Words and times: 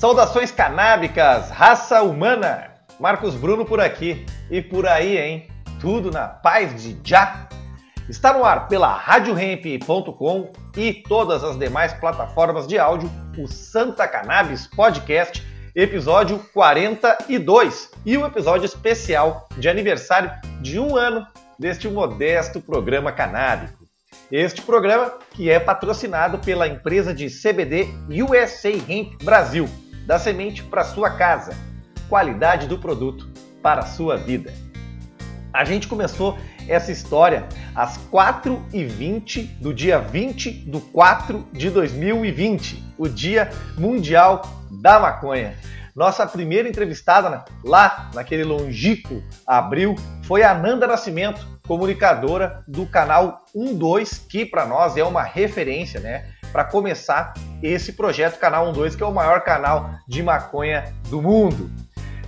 Saudações 0.00 0.50
canábicas, 0.50 1.50
raça 1.50 2.02
humana! 2.02 2.70
Marcos 2.98 3.34
Bruno 3.34 3.66
por 3.66 3.82
aqui. 3.82 4.24
E 4.50 4.62
por 4.62 4.88
aí, 4.88 5.18
hein? 5.18 5.48
Tudo 5.78 6.10
na 6.10 6.26
paz 6.26 6.82
de 6.82 6.98
já? 7.04 7.46
Está 8.08 8.32
no 8.32 8.42
ar 8.42 8.66
pela 8.66 8.96
RadioRamp.com 8.96 10.52
e 10.74 10.94
todas 10.94 11.44
as 11.44 11.58
demais 11.58 11.92
plataformas 11.92 12.66
de 12.66 12.78
áudio 12.78 13.10
o 13.36 13.46
Santa 13.46 14.08
Cannabis 14.08 14.66
Podcast, 14.68 15.46
episódio 15.74 16.38
42 16.54 17.90
e 18.06 18.16
o 18.16 18.24
episódio 18.24 18.64
especial 18.64 19.50
de 19.58 19.68
aniversário 19.68 20.32
de 20.62 20.80
um 20.80 20.96
ano 20.96 21.26
deste 21.58 21.86
modesto 21.88 22.58
programa 22.58 23.12
canábico. 23.12 23.84
Este 24.32 24.62
programa 24.62 25.18
que 25.32 25.50
é 25.50 25.60
patrocinado 25.60 26.38
pela 26.38 26.66
empresa 26.66 27.12
de 27.12 27.28
CBD 27.28 27.86
USA 28.08 28.70
Hemp 28.88 29.22
Brasil, 29.22 29.68
da 30.06 30.18
semente 30.18 30.62
para 30.62 30.84
sua 30.84 31.10
casa, 31.10 31.56
qualidade 32.08 32.66
do 32.66 32.78
produto 32.78 33.28
para 33.62 33.82
a 33.82 33.86
sua 33.86 34.16
vida. 34.16 34.52
A 35.52 35.64
gente 35.64 35.88
começou 35.88 36.38
essa 36.68 36.92
história 36.92 37.46
às 37.74 37.98
4h20 38.12 39.58
do 39.58 39.74
dia 39.74 39.98
20 39.98 40.50
de 40.50 40.80
4 40.80 41.48
de 41.52 41.70
2020, 41.70 42.94
o 42.96 43.08
Dia 43.08 43.50
Mundial 43.76 44.42
da 44.70 45.00
Maconha. 45.00 45.54
Nossa 45.94 46.24
primeira 46.26 46.68
entrevistada 46.68 47.44
lá 47.64 48.10
naquele 48.14 48.44
longínquo 48.44 49.22
abril 49.44 49.96
foi 50.22 50.44
a 50.44 50.54
Nanda 50.54 50.86
Nascimento, 50.86 51.46
comunicadora 51.66 52.62
do 52.66 52.86
canal 52.86 53.44
12, 53.54 54.28
que 54.28 54.46
para 54.46 54.64
nós 54.64 54.96
é 54.96 55.02
uma 55.02 55.22
referência, 55.22 55.98
né? 55.98 56.29
Para 56.52 56.64
começar 56.64 57.34
esse 57.62 57.92
projeto 57.92 58.38
Canal 58.38 58.72
12, 58.72 58.96
que 58.96 59.02
é 59.02 59.06
o 59.06 59.12
maior 59.12 59.42
canal 59.42 59.90
de 60.08 60.22
maconha 60.22 60.92
do 61.08 61.22
mundo. 61.22 61.70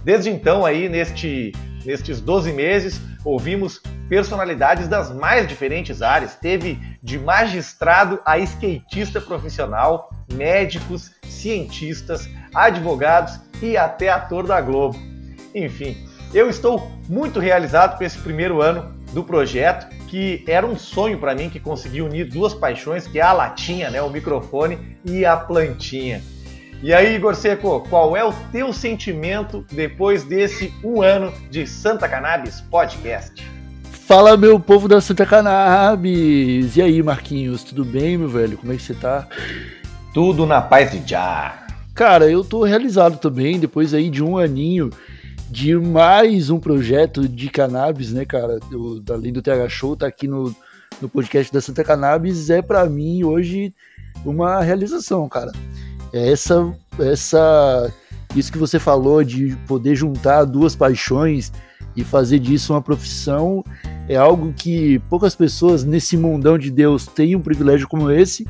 Desde 0.05 0.31
então, 0.31 0.65
aí, 0.65 0.89
neste, 0.89 1.53
nestes 1.85 2.21
12 2.21 2.53
meses, 2.53 3.01
ouvimos 3.25 3.81
personalidades 4.09 4.89
das 4.89 5.13
mais 5.13 5.47
diferentes 5.47 6.03
áreas. 6.03 6.35
Teve 6.35 6.79
de 7.03 7.19
magistrado 7.19 8.21
a 8.25 8.39
skatista 8.39 9.21
profissional, 9.21 10.11
médicos, 10.33 11.13
cientistas, 11.25 12.29
advogados 12.55 13.41
e 13.61 13.77
até 13.77 14.09
ator 14.09 14.47
da 14.47 14.61
Globo. 14.61 14.99
Enfim, 15.55 15.97
eu 16.35 16.49
estou 16.49 16.91
muito 17.09 17.39
realizado 17.39 17.99
com 17.99 18.05
esse 18.05 18.19
primeiro 18.19 18.61
ano 18.61 18.95
do 19.13 19.23
projeto, 19.23 19.87
que 20.13 20.45
era 20.47 20.67
um 20.67 20.79
sonho 20.79 21.19
para 21.19 21.35
mim 21.35 21.49
que 21.49 21.59
consegui 21.59 22.03
unir 22.03 22.29
duas 22.29 22.53
paixões, 22.53 23.07
que 23.07 23.19
é 23.19 23.23
a 23.23 23.33
latinha, 23.33 23.89
né, 23.89 24.03
o 24.03 24.11
microfone 24.11 24.99
e 25.07 25.25
a 25.25 25.39
plantinha. 25.39 26.23
E 26.83 26.93
aí, 26.93 27.15
Igor 27.15 27.35
Seco, 27.35 27.81
qual 27.89 28.15
é 28.15 28.23
o 28.23 28.31
teu 28.53 28.75
sentimento 28.75 29.65
depois 29.73 30.23
desse 30.23 30.71
um 30.85 31.01
ano 31.01 31.33
de 31.51 31.67
Santa 31.67 32.07
Cannabis 32.07 32.61
Podcast? 32.61 33.43
Fala, 33.91 34.37
meu 34.37 34.61
povo 34.61 34.87
da 34.87 35.01
Santa 35.01 35.25
Cannabis! 35.25 36.77
E 36.77 36.83
aí, 36.83 37.03
Marquinhos, 37.03 37.65
tudo 37.65 37.83
bem, 37.83 38.19
meu 38.19 38.29
velho? 38.29 38.59
Como 38.59 38.71
é 38.71 38.77
que 38.77 38.83
você 38.83 38.93
tá? 38.93 39.27
Tudo 40.13 40.45
na 40.45 40.61
paz 40.61 40.93
de 40.93 41.09
já. 41.09 41.69
Cara, 41.95 42.31
eu 42.31 42.45
tô 42.45 42.65
realizado 42.65 43.17
também, 43.17 43.59
depois 43.59 43.95
aí 43.95 44.11
de 44.11 44.23
um 44.23 44.37
aninho 44.37 44.91
de 45.53 45.77
mais 45.77 46.49
um 46.49 46.59
projeto 46.59 47.29
de 47.29 47.51
cannabis, 47.51 48.11
né, 48.11 48.25
cara? 48.25 48.59
O, 48.73 49.03
além 49.11 49.31
do 49.31 49.43
TH 49.43 49.69
Show, 49.69 49.95
tá 49.95 50.07
aqui 50.07 50.27
no, 50.27 50.57
no 50.99 51.11
podcast 51.11 51.53
da 51.53 51.61
Santa 51.61 51.85
Cannabis, 51.85 52.49
é 52.49 52.63
para 52.63 52.87
mim 52.87 53.23
hoje 53.23 53.75
uma 54.25 54.63
realização, 54.63 55.29
cara. 55.29 55.53
É 56.11 56.33
essa, 56.33 56.75
essa, 56.99 57.93
isso 58.35 58.51
que 58.51 58.57
você 58.57 58.79
falou 58.79 59.23
de 59.23 59.55
poder 59.69 59.95
juntar 59.95 60.47
duas 60.47 60.75
paixões 60.75 61.53
e 61.95 62.03
fazer 62.03 62.39
disso 62.39 62.73
uma 62.73 62.81
profissão 62.81 63.63
é 64.09 64.17
algo 64.17 64.55
que 64.55 65.01
poucas 65.11 65.35
pessoas 65.35 65.85
nesse 65.85 66.17
mundão 66.17 66.57
de 66.57 66.71
Deus 66.71 67.07
têm 67.07 67.37
um 67.37 67.43
privilégio 67.43 67.87
como 67.87 68.11
esse. 68.11 68.49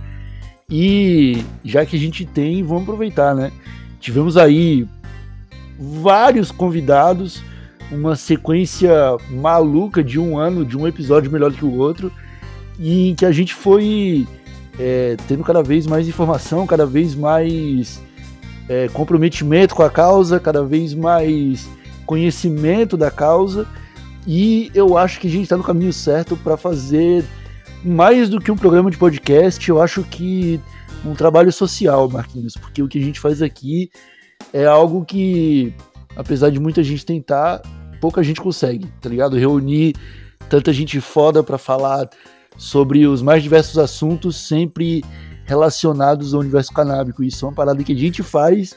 E 0.70 1.44
já 1.64 1.84
que 1.84 1.96
a 1.96 1.98
gente 1.98 2.24
tem, 2.24 2.62
vamos 2.62 2.84
aproveitar, 2.84 3.34
né? 3.34 3.50
Tivemos 3.98 4.36
aí 4.36 4.86
vários 5.78 6.50
convidados, 6.50 7.42
uma 7.90 8.16
sequência 8.16 8.92
maluca 9.30 10.02
de 10.02 10.18
um 10.18 10.38
ano, 10.38 10.64
de 10.64 10.76
um 10.76 10.86
episódio 10.86 11.30
melhor 11.30 11.52
que 11.52 11.64
o 11.64 11.76
outro, 11.76 12.12
e 12.78 13.10
em 13.10 13.14
que 13.14 13.24
a 13.24 13.32
gente 13.32 13.54
foi 13.54 14.26
é, 14.78 15.16
tendo 15.28 15.44
cada 15.44 15.62
vez 15.62 15.86
mais 15.86 16.08
informação, 16.08 16.66
cada 16.66 16.86
vez 16.86 17.14
mais 17.14 18.00
é, 18.68 18.88
comprometimento 18.88 19.74
com 19.74 19.82
a 19.82 19.90
causa, 19.90 20.40
cada 20.40 20.64
vez 20.64 20.94
mais 20.94 21.68
conhecimento 22.06 22.96
da 22.96 23.10
causa, 23.10 23.66
e 24.26 24.70
eu 24.74 24.96
acho 24.96 25.20
que 25.20 25.26
a 25.26 25.30
gente 25.30 25.44
está 25.44 25.56
no 25.56 25.64
caminho 25.64 25.92
certo 25.92 26.36
para 26.36 26.56
fazer 26.56 27.24
mais 27.84 28.28
do 28.28 28.40
que 28.40 28.50
um 28.50 28.56
programa 28.56 28.90
de 28.90 28.96
podcast, 28.96 29.68
eu 29.68 29.82
acho 29.82 30.02
que 30.04 30.60
um 31.04 31.14
trabalho 31.14 31.52
social, 31.52 32.08
Marquinhos, 32.08 32.54
porque 32.56 32.82
o 32.82 32.88
que 32.88 32.98
a 32.98 33.02
gente 33.02 33.18
faz 33.18 33.42
aqui 33.42 33.90
é 34.52 34.64
algo 34.66 35.04
que, 35.04 35.74
apesar 36.16 36.50
de 36.50 36.60
muita 36.60 36.82
gente 36.82 37.04
tentar, 37.04 37.62
pouca 38.00 38.22
gente 38.22 38.40
consegue, 38.40 38.86
tá 39.00 39.08
ligado? 39.08 39.36
Reunir 39.36 39.94
tanta 40.48 40.72
gente 40.72 41.00
foda 41.00 41.42
para 41.42 41.56
falar 41.56 42.08
sobre 42.56 43.06
os 43.06 43.22
mais 43.22 43.42
diversos 43.42 43.78
assuntos, 43.78 44.36
sempre 44.36 45.02
relacionados 45.44 46.34
ao 46.34 46.40
universo 46.40 46.72
canábico. 46.72 47.22
Isso 47.22 47.44
é 47.44 47.48
uma 47.48 47.54
parada 47.54 47.82
que 47.82 47.92
a 47.92 47.96
gente 47.96 48.22
faz. 48.22 48.76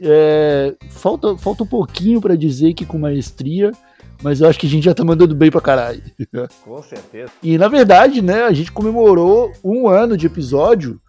É, 0.00 0.74
falta, 0.90 1.36
falta 1.36 1.62
um 1.62 1.66
pouquinho 1.66 2.20
para 2.20 2.36
dizer 2.36 2.74
que 2.74 2.84
com 2.84 2.98
maestria, 2.98 3.72
mas 4.22 4.40
eu 4.40 4.48
acho 4.48 4.58
que 4.58 4.66
a 4.66 4.70
gente 4.70 4.84
já 4.84 4.94
tá 4.94 5.04
mandando 5.04 5.34
bem 5.34 5.50
pra 5.50 5.60
caralho. 5.60 6.02
Com 6.64 6.82
certeza. 6.82 7.32
E 7.42 7.56
na 7.56 7.68
verdade, 7.68 8.20
né, 8.20 8.42
a 8.44 8.52
gente 8.52 8.72
comemorou 8.72 9.52
um 9.62 9.88
ano 9.88 10.16
de 10.16 10.26
episódio 10.26 11.00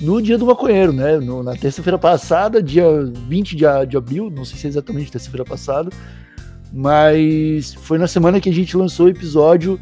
no 0.00 0.20
dia 0.20 0.36
do 0.36 0.46
maconheiro, 0.46 0.92
né? 0.92 1.18
No, 1.18 1.42
na 1.42 1.54
terça-feira 1.54 1.98
passada, 1.98 2.62
dia 2.62 2.84
20 3.28 3.56
de, 3.56 3.64
de 3.88 3.96
abril, 3.96 4.30
não 4.30 4.44
sei 4.44 4.58
se 4.58 4.66
é 4.66 4.70
exatamente 4.70 5.10
terça-feira 5.10 5.44
passada, 5.44 5.90
mas 6.72 7.74
foi 7.74 7.98
na 7.98 8.06
semana 8.06 8.40
que 8.40 8.48
a 8.48 8.52
gente 8.52 8.76
lançou 8.76 9.06
o 9.06 9.10
episódio 9.10 9.80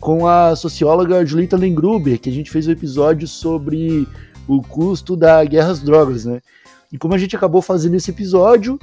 com 0.00 0.26
a 0.26 0.56
socióloga 0.56 1.24
Julita 1.24 1.56
Lengruber, 1.56 2.18
que 2.18 2.28
a 2.28 2.32
gente 2.32 2.50
fez 2.50 2.66
o 2.66 2.70
um 2.70 2.72
episódio 2.72 3.28
sobre 3.28 4.08
o 4.48 4.60
custo 4.60 5.16
da 5.16 5.44
guerra 5.44 5.70
às 5.70 5.80
drogas, 5.80 6.24
né? 6.24 6.40
E 6.92 6.98
como 6.98 7.14
a 7.14 7.18
gente 7.18 7.36
acabou 7.36 7.62
fazendo 7.62 7.94
esse 7.94 8.10
episódio, 8.10 8.78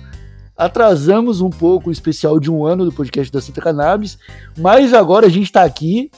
atrasamos 0.57 1.41
um 1.41 1.49
pouco 1.49 1.89
o 1.89 1.91
especial 1.91 2.39
de 2.39 2.49
um 2.49 2.65
ano 2.65 2.85
do 2.85 2.91
podcast 2.91 3.31
da 3.31 3.41
Santa 3.41 3.61
Cannabis, 3.61 4.17
mas 4.57 4.93
agora 4.93 5.27
a 5.27 5.29
gente 5.29 5.45
está 5.45 5.63
aqui 5.63 6.09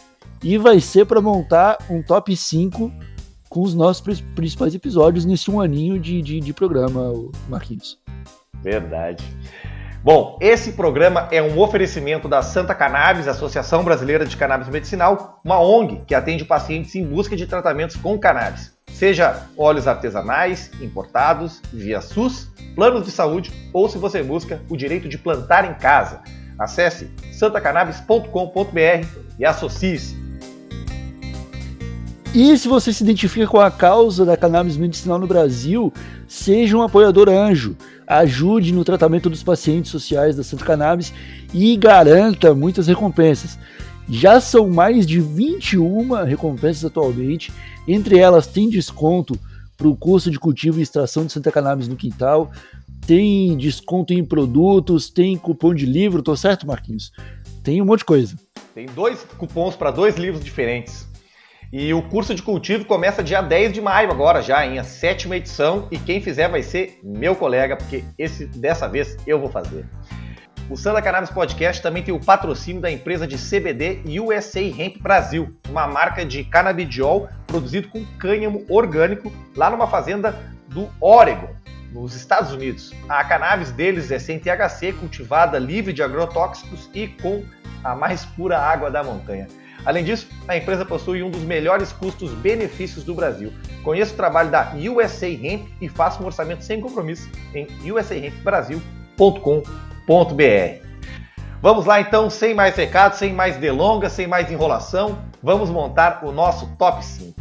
e 0.44 0.58
vai 0.58 0.80
ser 0.80 1.06
para 1.06 1.22
montar 1.22 1.78
um 1.90 2.02
top 2.02 2.36
5 2.36 2.92
com 3.52 3.62
os 3.62 3.76
nossos 3.76 4.22
principais 4.34 4.74
episódios 4.74 5.26
nesse 5.26 5.52
um 5.52 5.60
aninho 5.60 6.00
de, 6.00 6.22
de, 6.22 6.40
de 6.40 6.54
programa, 6.54 7.12
Marquinhos. 7.50 8.00
Verdade. 8.64 9.26
Bom, 10.02 10.38
esse 10.40 10.72
programa 10.72 11.28
é 11.32 11.44
um 11.44 11.60
oferecimento 11.60 12.30
da 12.30 12.42
Santa 12.42 12.74
Cannabis, 12.74 13.28
Associação 13.28 13.84
Brasileira 13.84 14.26
de 14.26 14.38
Cannabis 14.38 14.70
Medicinal, 14.70 15.42
uma 15.44 15.60
ONG 15.60 16.02
que 16.08 16.16
atende 16.16 16.46
pacientes 16.46 16.96
em 16.96 17.06
busca 17.06 17.36
de 17.36 17.46
tratamentos 17.46 17.98
com 17.98 18.18
cannabis, 18.18 18.74
seja 18.88 19.46
óleos 19.58 19.86
artesanais, 19.86 20.72
importados, 20.82 21.62
via 21.74 22.00
SUS, 22.00 22.50
planos 22.74 23.04
de 23.04 23.12
saúde 23.12 23.52
ou 23.74 23.90
se 23.90 23.98
você 23.98 24.24
busca 24.24 24.62
o 24.70 24.78
direito 24.78 25.10
de 25.10 25.18
plantar 25.18 25.70
em 25.70 25.74
casa. 25.74 26.22
Acesse 26.58 27.12
santacannabis.com.br 27.34 29.08
e 29.38 29.44
associe-se. 29.44 30.21
E 32.34 32.58
se 32.58 32.70
você 32.70 32.94
se 32.94 33.04
identifica 33.04 33.46
com 33.46 33.60
a 33.60 33.70
causa 33.70 34.24
da 34.24 34.38
cannabis 34.38 34.78
medicinal 34.78 35.20
no 35.20 35.28
Brasil, 35.28 35.92
seja 36.30 36.78
um 36.78 36.82
apoiador 36.82 37.28
anjo. 37.28 37.76
Ajude 38.08 38.72
no 38.72 38.86
tratamento 38.86 39.30
dos 39.30 39.44
pacientes 39.44 39.92
sociais 39.92 40.38
da 40.38 40.44
Santa 40.44 40.64
Cannabis 40.64 41.14
e 41.54 41.76
garanta 41.76 42.56
muitas 42.56 42.88
recompensas. 42.88 43.60
Já 44.08 44.40
são 44.40 44.70
mais 44.70 45.06
de 45.06 45.20
21 45.20 46.24
recompensas 46.24 46.86
atualmente, 46.86 47.52
entre 47.86 48.18
elas 48.18 48.48
tem 48.48 48.70
desconto 48.70 49.38
para 49.76 49.90
o 49.90 49.98
curso 49.98 50.32
de 50.32 50.40
cultivo 50.40 50.80
e 50.80 50.84
extração 50.84 51.26
de 51.26 51.34
Santa 51.34 51.52
Cannabis 51.52 51.90
no 51.90 51.98
quintal, 51.98 52.50
tem 53.06 53.58
desconto 53.58 54.14
em 54.14 54.24
produtos, 54.24 55.10
tem 55.10 55.36
cupom 55.36 55.74
de 55.74 55.86
livro, 55.86 56.22
tô 56.22 56.38
certo, 56.38 56.66
Marquinhos? 56.66 57.12
Tem 57.62 57.82
um 57.82 57.86
monte 57.86 58.00
de 58.00 58.06
coisa. 58.06 58.36
Tem 58.74 58.86
dois 58.86 59.26
cupons 59.38 59.76
para 59.76 59.92
dois 59.92 60.16
livros 60.16 60.46
diferentes. 60.46 61.11
E 61.74 61.94
o 61.94 62.02
curso 62.02 62.36
de 62.36 62.44
cultivo 62.44 62.84
começa 62.84 63.24
dia 63.24 63.42
10 63.42 63.72
de 63.72 63.80
maio 63.80 64.12
agora, 64.12 64.42
já 64.42 64.66
em 64.66 64.78
a 64.78 64.84
sétima 64.84 65.38
edição, 65.38 65.88
e 65.90 65.98
quem 65.98 66.20
fizer 66.20 66.50
vai 66.50 66.62
ser 66.62 67.00
meu 67.02 67.34
colega, 67.34 67.78
porque 67.78 68.04
esse 68.18 68.46
dessa 68.46 68.90
vez 68.90 69.16
eu 69.26 69.40
vou 69.40 69.50
fazer. 69.50 69.86
O 70.70 70.76
Santa 70.76 71.02
Cannabis 71.02 71.30
Podcast 71.30 71.82
também 71.82 72.04
tem 72.04 72.14
o 72.14 72.20
patrocínio 72.20 72.82
da 72.82 72.92
empresa 72.92 73.26
de 73.26 73.38
CBD 73.38 74.02
USA 74.20 74.60
Hemp 74.60 74.98
Brasil, 75.02 75.56
uma 75.70 75.88
marca 75.88 76.26
de 76.26 76.44
canabidiol 76.44 77.30
produzido 77.48 77.88
com 77.88 78.06
cânhamo 78.20 78.66
orgânico 78.68 79.32
lá 79.56 79.70
numa 79.70 79.88
fazenda 79.88 80.38
do 80.68 80.90
Oregon. 81.00 81.56
nos 81.94 82.16
Estados 82.16 82.52
Unidos. 82.52 82.94
A 83.08 83.24
cannabis 83.24 83.72
deles 83.72 84.12
é 84.12 84.20
sem 84.20 84.40
THC, 84.40 84.94
cultivada 84.94 85.58
livre 85.58 85.94
de 85.94 86.04
agrotóxicos 86.04 86.90
e 86.94 87.08
com 87.08 87.44
a 87.82 87.96
mais 87.96 88.26
pura 88.26 88.60
água 88.60 88.92
da 88.92 89.04
montanha. 89.04 89.48
Além 89.86 90.04
disso, 90.04 90.28
a 90.48 90.56
empresa 90.56 90.86
possui 90.86 91.24
um 91.24 91.30
dos 91.30 91.42
melhores 91.42 91.92
custos-benefícios 91.92 93.04
do 93.04 93.16
Brasil. 93.16 93.52
Conheça 93.84 94.14
o 94.14 94.18
trabalho 94.18 94.52
da 94.52 94.74
USA 94.92 95.28
Hemp 95.28 95.68
e 95.82 95.90
faça 95.90 96.22
um 96.22 96.26
orçamento 96.26 96.64
sem 96.64 96.80
compromisso 96.80 97.30
em 97.54 97.68
usahempbrasil.com.br. 97.92 100.92
Vamos 101.62 101.86
lá 101.86 102.02
então, 102.02 102.30
sem 102.30 102.56
mais 102.56 102.76
recados, 102.76 103.20
sem 103.20 103.34
mais 103.34 103.58
delongas, 103.58 104.14
sem 104.14 104.26
mais 104.26 104.52
enrolação, 104.52 105.20
vamos 105.44 105.70
montar 105.70 106.22
o 106.24 106.32
nosso 106.32 106.68
top 106.76 107.06
5. 107.06 107.40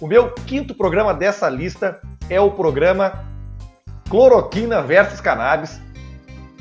O 0.00 0.06
meu 0.06 0.30
quinto 0.30 0.74
programa 0.74 1.12
dessa 1.12 1.50
lista 1.50 2.00
é 2.30 2.40
o 2.40 2.50
programa 2.50 3.26
Cloroquina 4.08 4.80
versus 4.80 5.20
Cannabis, 5.20 5.78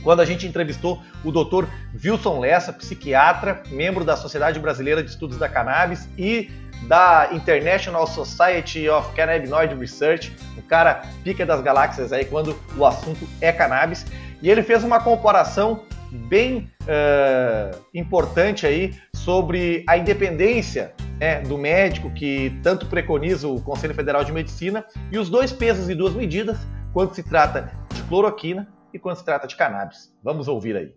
quando 0.07 0.21
a 0.21 0.25
gente 0.25 0.47
entrevistou 0.47 1.03
o 1.21 1.33
Dr. 1.33 1.65
Wilson 2.01 2.39
Lessa, 2.39 2.71
psiquiatra, 2.71 3.61
membro 3.69 4.05
da 4.05 4.15
Sociedade 4.15 4.57
Brasileira 4.57 5.03
de 5.03 5.09
Estudos 5.09 5.37
da 5.37 5.49
Cannabis 5.49 6.07
e 6.17 6.49
da 6.87 7.27
International 7.33 8.07
Society 8.07 8.87
of 8.87 9.13
Cannabinoid 9.13 9.75
Research, 9.75 10.33
o 10.57 10.61
cara 10.61 11.01
pica 11.25 11.45
das 11.45 11.59
galáxias 11.59 12.13
aí 12.13 12.23
quando 12.23 12.57
o 12.77 12.85
assunto 12.85 13.27
é 13.41 13.51
cannabis, 13.51 14.05
e 14.41 14.49
ele 14.49 14.63
fez 14.63 14.81
uma 14.81 15.01
comparação 15.01 15.83
bem 16.09 16.71
uh, 16.83 17.77
importante 17.93 18.65
aí 18.65 18.95
sobre 19.13 19.83
a 19.89 19.97
independência 19.97 20.93
né, 21.19 21.41
do 21.41 21.57
médico 21.57 22.09
que 22.11 22.57
tanto 22.63 22.85
preconiza 22.85 23.49
o 23.49 23.61
Conselho 23.61 23.93
Federal 23.93 24.23
de 24.23 24.31
Medicina 24.31 24.85
e 25.11 25.17
os 25.17 25.29
dois 25.29 25.51
pesos 25.51 25.89
e 25.89 25.93
duas 25.93 26.13
medidas 26.13 26.57
quando 26.93 27.13
se 27.13 27.23
trata 27.23 27.73
de 27.93 28.01
cloroquina 28.03 28.69
e 28.97 28.99
quando 28.99 29.17
se 29.17 29.23
trata 29.23 29.47
de 29.47 29.55
cannabis. 29.55 30.13
Vamos 30.21 30.47
ouvir 30.47 30.75
aí. 30.75 30.95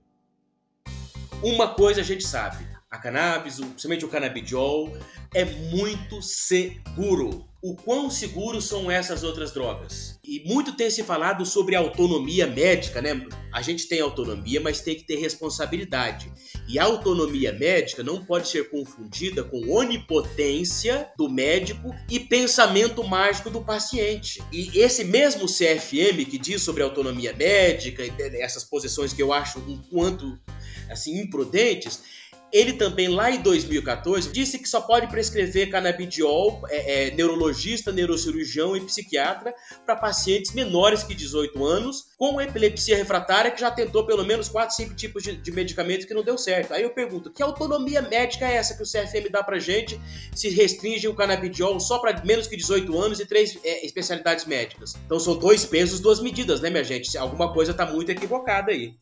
Uma 1.43 1.75
coisa 1.75 2.01
a 2.01 2.05
gente 2.05 2.27
sabe, 2.27 2.67
a 2.91 2.99
cannabis, 2.99 3.57
principalmente 3.57 4.05
o 4.05 4.09
cannabidiol, 4.09 4.93
é 5.35 5.45
muito 5.45 6.21
seguro 6.21 7.49
o 7.63 7.77
quão 7.77 8.09
seguros 8.09 8.65
são 8.65 8.91
essas 8.91 9.23
outras 9.23 9.53
drogas. 9.53 10.19
E 10.25 10.43
muito 10.47 10.77
tem 10.77 10.89
se 10.91 11.03
falado 11.03 11.45
sobre 11.45 11.75
autonomia 11.75 12.47
médica, 12.47 13.03
né? 13.03 13.27
A 13.53 13.61
gente 13.61 13.87
tem 13.87 14.01
autonomia, 14.01 14.61
mas 14.61 14.81
tem 14.81 14.95
que 14.95 15.05
ter 15.05 15.17
responsabilidade. 15.17 16.33
E 16.69 16.79
a 16.79 16.85
autonomia 16.85 17.53
médica 17.53 18.03
não 18.03 18.25
pode 18.25 18.49
ser 18.49 18.71
confundida 18.71 19.45
com 19.45 19.69
onipotência 19.69 21.11
do 21.19 21.29
médico 21.29 21.95
e 22.09 22.19
pensamento 22.21 23.03
mágico 23.05 23.51
do 23.51 23.61
paciente. 23.61 24.43
E 24.53 24.79
esse 24.79 25.05
mesmo 25.05 25.47
CFM 25.47 26.25
que 26.31 26.39
diz 26.39 26.63
sobre 26.63 26.83
autonomia 26.83 27.35
médica 27.35 28.05
essas 28.35 28.65
posições 28.65 29.13
que 29.13 29.23
eu 29.23 29.33
acho 29.33 29.59
um 29.59 29.83
quanto 29.91 30.39
assim 30.89 31.21
imprudentes, 31.21 32.20
ele 32.53 32.73
também, 32.73 33.09
lá 33.09 33.31
em 33.31 33.41
2014, 33.41 34.33
disse 34.33 34.59
que 34.59 34.69
só 34.69 34.81
pode 34.81 35.07
prescrever 35.07 35.71
canabidiol, 35.71 36.63
é, 36.69 37.09
é, 37.09 37.11
neurologista, 37.13 37.93
neurocirurgião 37.93 38.77
e 38.77 38.81
psiquiatra 38.81 39.55
para 39.87 39.97
pacientes 39.97 40.53
menores 40.53 41.03
que 41.03 41.15
18 41.15 41.65
anos 41.65 42.11
com 42.19 42.41
epilepsia 42.41 42.97
refratária 42.97 43.51
que 43.51 43.61
já 43.61 43.71
tentou 43.71 44.05
pelo 44.05 44.25
menos 44.25 44.49
4, 44.49 44.75
5 44.75 44.95
tipos 44.95 45.23
de, 45.23 45.37
de 45.37 45.53
medicamentos 45.53 46.05
que 46.05 46.15
não 46.15 46.23
deu 46.23 46.37
certo. 46.37 46.75
Aí 46.75 46.83
eu 46.83 46.91
pergunto, 46.91 47.31
que 47.31 47.43
autonomia 47.43 48.03
médica 48.03 48.47
é 48.47 48.57
essa 48.57 48.77
que 48.77 48.83
o 48.83 48.87
CFM 48.87 49.31
dá 49.31 49.43
pra 49.43 49.59
gente 49.59 50.01
se 50.35 50.49
restringe 50.51 51.07
o 51.09 51.15
canabidiol 51.15 51.79
só 51.79 51.99
para 51.99 52.23
menos 52.25 52.47
que 52.47 52.57
18 52.57 52.99
anos 52.99 53.21
e 53.21 53.27
três 53.27 53.59
é, 53.65 53.85
especialidades 53.87 54.45
médicas? 54.45 54.95
Então 55.07 55.21
são 55.21 55.37
dois 55.37 55.65
pesos, 55.65 56.01
duas 56.01 56.21
medidas, 56.21 56.61
né, 56.61 56.69
minha 56.69 56.85
gente? 56.85 57.17
Alguma 57.17 57.53
coisa 57.53 57.73
tá 57.73 57.87
muito 57.87 58.11
equivocada 58.11 58.73
aí. 58.73 58.95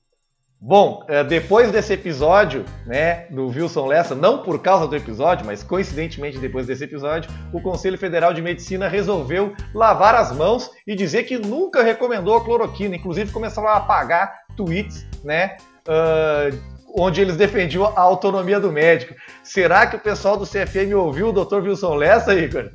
Bom, 0.60 1.04
é, 1.06 1.22
depois 1.22 1.70
desse 1.70 1.92
episódio, 1.92 2.64
né, 2.84 3.26
do 3.30 3.46
Wilson 3.46 3.86
Lessa, 3.86 4.14
não 4.14 4.38
por 4.38 4.60
causa 4.60 4.88
do 4.88 4.96
episódio, 4.96 5.46
mas 5.46 5.62
coincidentemente 5.62 6.36
depois 6.38 6.66
desse 6.66 6.82
episódio, 6.82 7.30
o 7.52 7.60
Conselho 7.60 7.96
Federal 7.96 8.34
de 8.34 8.42
Medicina 8.42 8.88
resolveu 8.88 9.54
lavar 9.72 10.16
as 10.16 10.32
mãos 10.32 10.68
e 10.84 10.96
dizer 10.96 11.24
que 11.24 11.38
nunca 11.38 11.84
recomendou 11.84 12.36
a 12.36 12.44
cloroquina. 12.44 12.96
Inclusive 12.96 13.30
começaram 13.30 13.68
a 13.68 13.76
apagar 13.76 14.32
tweets, 14.56 15.06
né, 15.22 15.56
uh, 15.86 16.58
onde 16.92 17.20
eles 17.20 17.36
defendiam 17.36 17.84
a 17.84 18.00
autonomia 18.00 18.58
do 18.58 18.72
médico. 18.72 19.14
Será 19.44 19.86
que 19.86 19.94
o 19.94 20.00
pessoal 20.00 20.36
do 20.36 20.44
CFM 20.44 20.92
ouviu 20.96 21.28
o 21.28 21.32
Dr. 21.32 21.62
Wilson 21.62 21.94
Lessa, 21.94 22.34
Igor? 22.34 22.70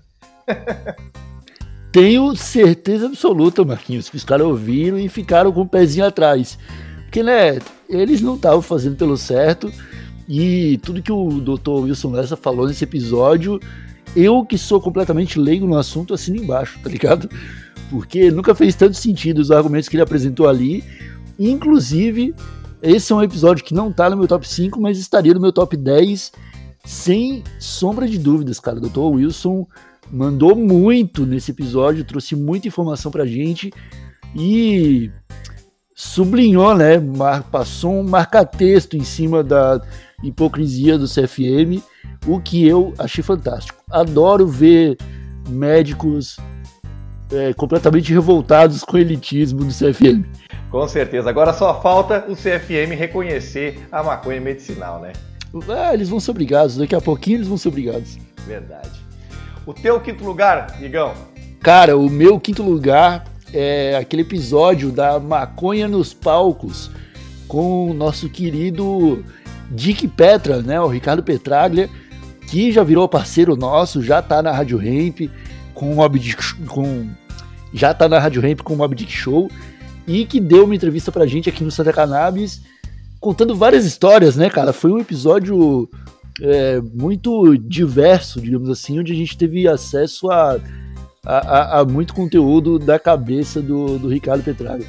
Tenho 1.92 2.34
certeza 2.36 3.08
absoluta, 3.08 3.64
Marquinhos, 3.64 4.10
que 4.10 4.16
os 4.16 4.24
caras 4.24 4.48
ouviram 4.48 4.98
e 4.98 5.10
ficaram 5.10 5.52
com 5.52 5.62
o 5.62 5.68
pezinho 5.68 6.06
atrás. 6.06 6.58
Porque, 7.14 7.22
né, 7.22 7.60
eles 7.88 8.22
não 8.22 8.34
estavam 8.34 8.60
fazendo 8.60 8.96
pelo 8.96 9.16
certo. 9.16 9.72
E 10.28 10.80
tudo 10.80 11.00
que 11.00 11.12
o 11.12 11.40
Dr. 11.40 11.84
Wilson 11.84 12.10
Lessa 12.10 12.36
falou 12.36 12.68
nesse 12.68 12.84
episódio, 12.86 13.60
eu 14.16 14.44
que 14.44 14.58
sou 14.58 14.82
completamente 14.82 15.40
leigo 15.40 15.68
no 15.68 15.78
assunto, 15.78 16.16
assino 16.16 16.38
embaixo, 16.38 16.80
tá 16.82 16.90
ligado? 16.90 17.30
Porque 17.92 18.32
nunca 18.32 18.56
fez 18.56 18.74
tanto 18.74 18.98
sentido 18.98 19.38
os 19.38 19.52
argumentos 19.52 19.88
que 19.88 19.96
ele 19.96 20.02
apresentou 20.02 20.50
ali. 20.50 20.84
Inclusive, 21.38 22.34
esse 22.82 23.14
é 23.14 23.16
um 23.16 23.22
episódio 23.22 23.64
que 23.64 23.76
não 23.76 23.94
tá 23.94 24.10
no 24.10 24.18
meu 24.18 24.28
top 24.28 24.50
5, 24.50 24.82
mas 24.82 24.98
estaria 24.98 25.36
no 25.36 25.40
meu 25.40 25.54
top 25.54 25.78
10, 25.78 26.32
sem 26.84 27.44
sombra 27.60 28.08
de 28.08 28.18
dúvidas, 28.18 28.60
cara. 28.60 28.80
Dr. 28.80 28.98
Wilson 28.98 29.68
mandou 30.12 30.56
muito 30.56 31.28
nesse 31.28 31.52
episódio, 31.52 32.04
trouxe 32.04 32.36
muita 32.36 32.68
informação 32.68 33.12
pra 33.12 33.24
gente. 33.24 33.72
E 34.36 35.12
sublinhou, 35.96 36.76
né, 36.76 36.96
passou 37.52 37.94
um 37.94 38.04
marca-texto 38.04 38.96
em 38.98 39.04
cima 39.04 39.44
da 39.44 39.82
hipocrisia 40.24 40.98
do 40.98 41.08
CFM, 41.08 41.84
o 42.26 42.40
que 42.40 42.68
eu 42.68 42.94
achei 42.98 43.24
fantástico. 43.24 43.84
Adoro 43.90 44.48
ver 44.48 44.98
médicos 45.48 46.38
é, 47.32 47.54
completamente 47.54 48.14
revoltados 48.14 48.84
com 48.84 48.98
o 48.98 49.00
elitismo 49.00 49.66
do 49.66 49.74
CFM. 49.74 50.24
Com 50.70 50.88
certeza. 50.88 51.30
Agora 51.30 51.54
só 51.54 51.82
falta 51.82 52.26
o 52.28 52.36
CFM 52.36 52.96
reconhecer 52.98 53.80
a 53.92 54.02
maconha 54.02 54.42
medicinal, 54.42 55.00
né? 55.00 55.14
Ah, 55.70 55.94
eles 55.94 56.10
vão 56.10 56.20
ser 56.20 56.32
obrigados. 56.32 56.78
Daqui 56.78 56.96
a 56.96 57.02
pouquinho 57.02 57.38
eles 57.38 57.48
vão 57.48 57.58
ser 57.58 57.68
obrigados. 57.68 58.18
Verdade. 58.48 58.90
O 59.66 59.74
teu 59.74 60.00
quinto 60.00 60.24
lugar, 60.24 60.82
Igão? 60.82 61.14
Cara, 61.62 61.96
o 61.98 62.10
meu 62.10 62.40
quinto 62.40 62.64
lugar 62.64 63.24
é, 63.54 63.96
aquele 63.96 64.24
episódio 64.24 64.92
da 64.92 65.20
maconha 65.20 65.88
nos 65.88 66.14
palcos 66.14 66.90
com 67.48 67.92
o 67.92 67.94
nosso 67.94 68.28
querido 68.28 69.24
Dick 69.70 70.08
Petra, 70.08 70.62
né, 70.62 70.82
o 70.82 70.88
Ricardo 70.88 71.22
Petraglia, 71.22 71.90
que 72.50 72.72
já 72.72 72.84
virou 72.84 73.08
parceiro 73.08 73.56
nosso, 73.56 74.02
já 74.02 74.22
tá 74.22 74.42
na 74.42 74.52
Rádio 74.52 74.78
Ramp 74.78 75.30
com 75.74 75.92
o 75.92 75.96
Mob 75.96 76.20
Dick, 76.20 76.66
com 76.66 77.08
já 77.74 77.94
tá 77.94 78.10
na 78.10 78.20
Rádio 78.20 78.42
Ramp 78.42 78.62
com 78.62 78.74
o 78.74 78.78
Mob 78.78 78.96
Dick 78.96 79.12
Show 79.12 79.50
e 80.08 80.26
que 80.26 80.40
deu 80.40 80.66
uma 80.66 80.76
entrevista 80.76 81.12
pra 81.12 81.26
gente 81.26 81.50
aqui 81.50 81.64
no 81.64 81.72
Santa 81.72 81.94
Cannabis 81.94 82.62
contando 83.20 83.56
várias 83.56 83.86
histórias, 83.86 84.36
né, 84.36 84.50
cara? 84.50 84.74
Foi 84.74 84.92
um 84.92 85.00
episódio 85.00 85.90
é, 86.42 86.82
muito 86.94 87.58
diverso, 87.58 88.42
digamos 88.42 88.70
assim, 88.70 89.00
onde 89.00 89.14
a 89.14 89.16
gente 89.16 89.38
teve 89.38 89.68
acesso 89.68 90.30
a 90.30 90.60
a, 91.26 91.80
a, 91.80 91.86
muito 91.86 92.14
conteúdo 92.14 92.78
da 92.78 93.00
cabeça 93.00 93.62
do, 93.62 93.98
do 93.98 94.10
Ricardo 94.10 94.44
Petraga. 94.44 94.86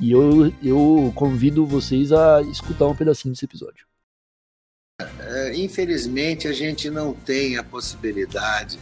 E 0.00 0.12
eu, 0.12 0.52
eu 0.62 1.12
convido 1.14 1.66
vocês 1.66 2.12
a 2.12 2.40
escutar 2.42 2.86
um 2.86 2.94
pedacinho 2.94 3.34
desse 3.34 3.44
episódio. 3.44 3.86
É, 5.18 5.56
infelizmente, 5.56 6.46
a 6.46 6.52
gente 6.52 6.88
não 6.88 7.12
tem 7.12 7.56
a 7.56 7.64
possibilidade 7.64 8.78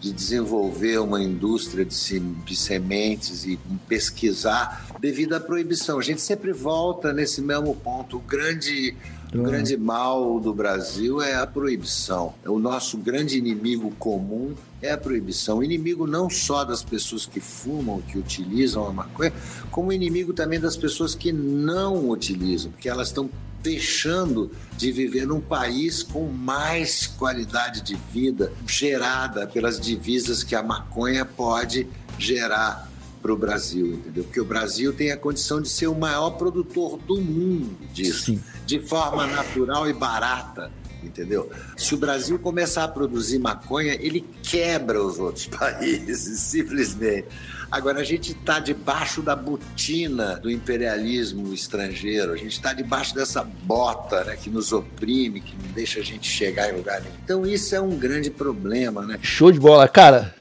de 0.00 0.12
desenvolver 0.12 0.98
uma 0.98 1.22
indústria 1.22 1.84
de, 1.84 2.20
de 2.20 2.56
sementes 2.56 3.44
e 3.44 3.56
pesquisar 3.88 4.84
devido 4.98 5.34
à 5.34 5.40
proibição. 5.40 5.98
A 5.98 6.02
gente 6.02 6.20
sempre 6.20 6.52
volta 6.52 7.12
nesse 7.12 7.40
mesmo 7.40 7.74
ponto. 7.76 8.16
O 8.16 8.20
grande 8.20 8.96
o 9.34 9.42
grande 9.42 9.76
mal 9.76 10.38
do 10.38 10.52
Brasil 10.52 11.22
é 11.22 11.34
a 11.34 11.46
proibição. 11.46 12.34
O 12.44 12.58
nosso 12.58 12.98
grande 12.98 13.38
inimigo 13.38 13.90
comum 13.98 14.54
é 14.80 14.92
a 14.92 14.98
proibição. 14.98 15.58
O 15.58 15.64
inimigo 15.64 16.06
não 16.06 16.28
só 16.28 16.64
das 16.64 16.82
pessoas 16.82 17.24
que 17.24 17.40
fumam, 17.40 18.02
que 18.02 18.18
utilizam 18.18 18.86
a 18.86 18.92
maconha, 18.92 19.32
como 19.70 19.92
inimigo 19.92 20.32
também 20.32 20.60
das 20.60 20.76
pessoas 20.76 21.14
que 21.14 21.32
não 21.32 22.10
utilizam, 22.10 22.70
porque 22.72 22.88
elas 22.88 23.08
estão 23.08 23.30
deixando 23.62 24.50
de 24.76 24.90
viver 24.90 25.26
num 25.26 25.40
país 25.40 26.02
com 26.02 26.26
mais 26.26 27.06
qualidade 27.06 27.80
de 27.80 27.94
vida 28.12 28.52
gerada 28.66 29.46
pelas 29.46 29.80
divisas 29.80 30.42
que 30.42 30.54
a 30.54 30.62
maconha 30.62 31.24
pode 31.24 31.86
gerar 32.18 32.90
para 33.22 33.32
o 33.32 33.36
Brasil, 33.36 33.94
entendeu? 33.94 34.24
Porque 34.24 34.40
o 34.40 34.44
Brasil 34.44 34.92
tem 34.92 35.12
a 35.12 35.16
condição 35.16 35.62
de 35.62 35.68
ser 35.68 35.86
o 35.86 35.94
maior 35.94 36.30
produtor 36.30 36.98
do 37.06 37.20
mundo 37.20 37.78
disso, 37.92 38.32
Sim. 38.32 38.40
De 38.66 38.80
forma 38.80 39.26
natural 39.26 39.88
e 39.88 39.92
barata. 39.92 40.70
entendeu? 41.02 41.50
Se 41.76 41.94
o 41.94 41.98
Brasil 41.98 42.38
começar 42.38 42.84
a 42.84 42.88
produzir 42.88 43.38
maconha, 43.38 43.94
ele 43.94 44.24
quebra 44.42 45.02
os 45.02 45.18
outros 45.18 45.46
países, 45.58 46.40
simplesmente. 46.40 47.26
Agora, 47.72 48.00
a 48.00 48.04
gente 48.04 48.32
está 48.32 48.60
debaixo 48.60 49.22
da 49.22 49.34
botina 49.34 50.36
do 50.36 50.50
imperialismo 50.50 51.54
estrangeiro, 51.54 52.32
a 52.32 52.36
gente 52.36 52.52
está 52.52 52.74
debaixo 52.74 53.14
dessa 53.14 53.42
bota 53.42 54.24
né, 54.24 54.36
que 54.36 54.50
nos 54.50 54.72
oprime, 54.72 55.40
que 55.40 55.56
não 55.56 55.72
deixa 55.72 56.00
a 56.00 56.02
gente 56.02 56.28
chegar 56.28 56.70
em 56.70 56.76
lugar 56.76 57.00
nenhum. 57.00 57.14
Então, 57.24 57.46
isso 57.46 57.74
é 57.74 57.80
um 57.80 57.96
grande 57.96 58.30
problema, 58.30 59.06
né? 59.06 59.18
Show 59.22 59.50
de 59.50 59.58
bola. 59.58 59.88
Cara, 59.88 60.34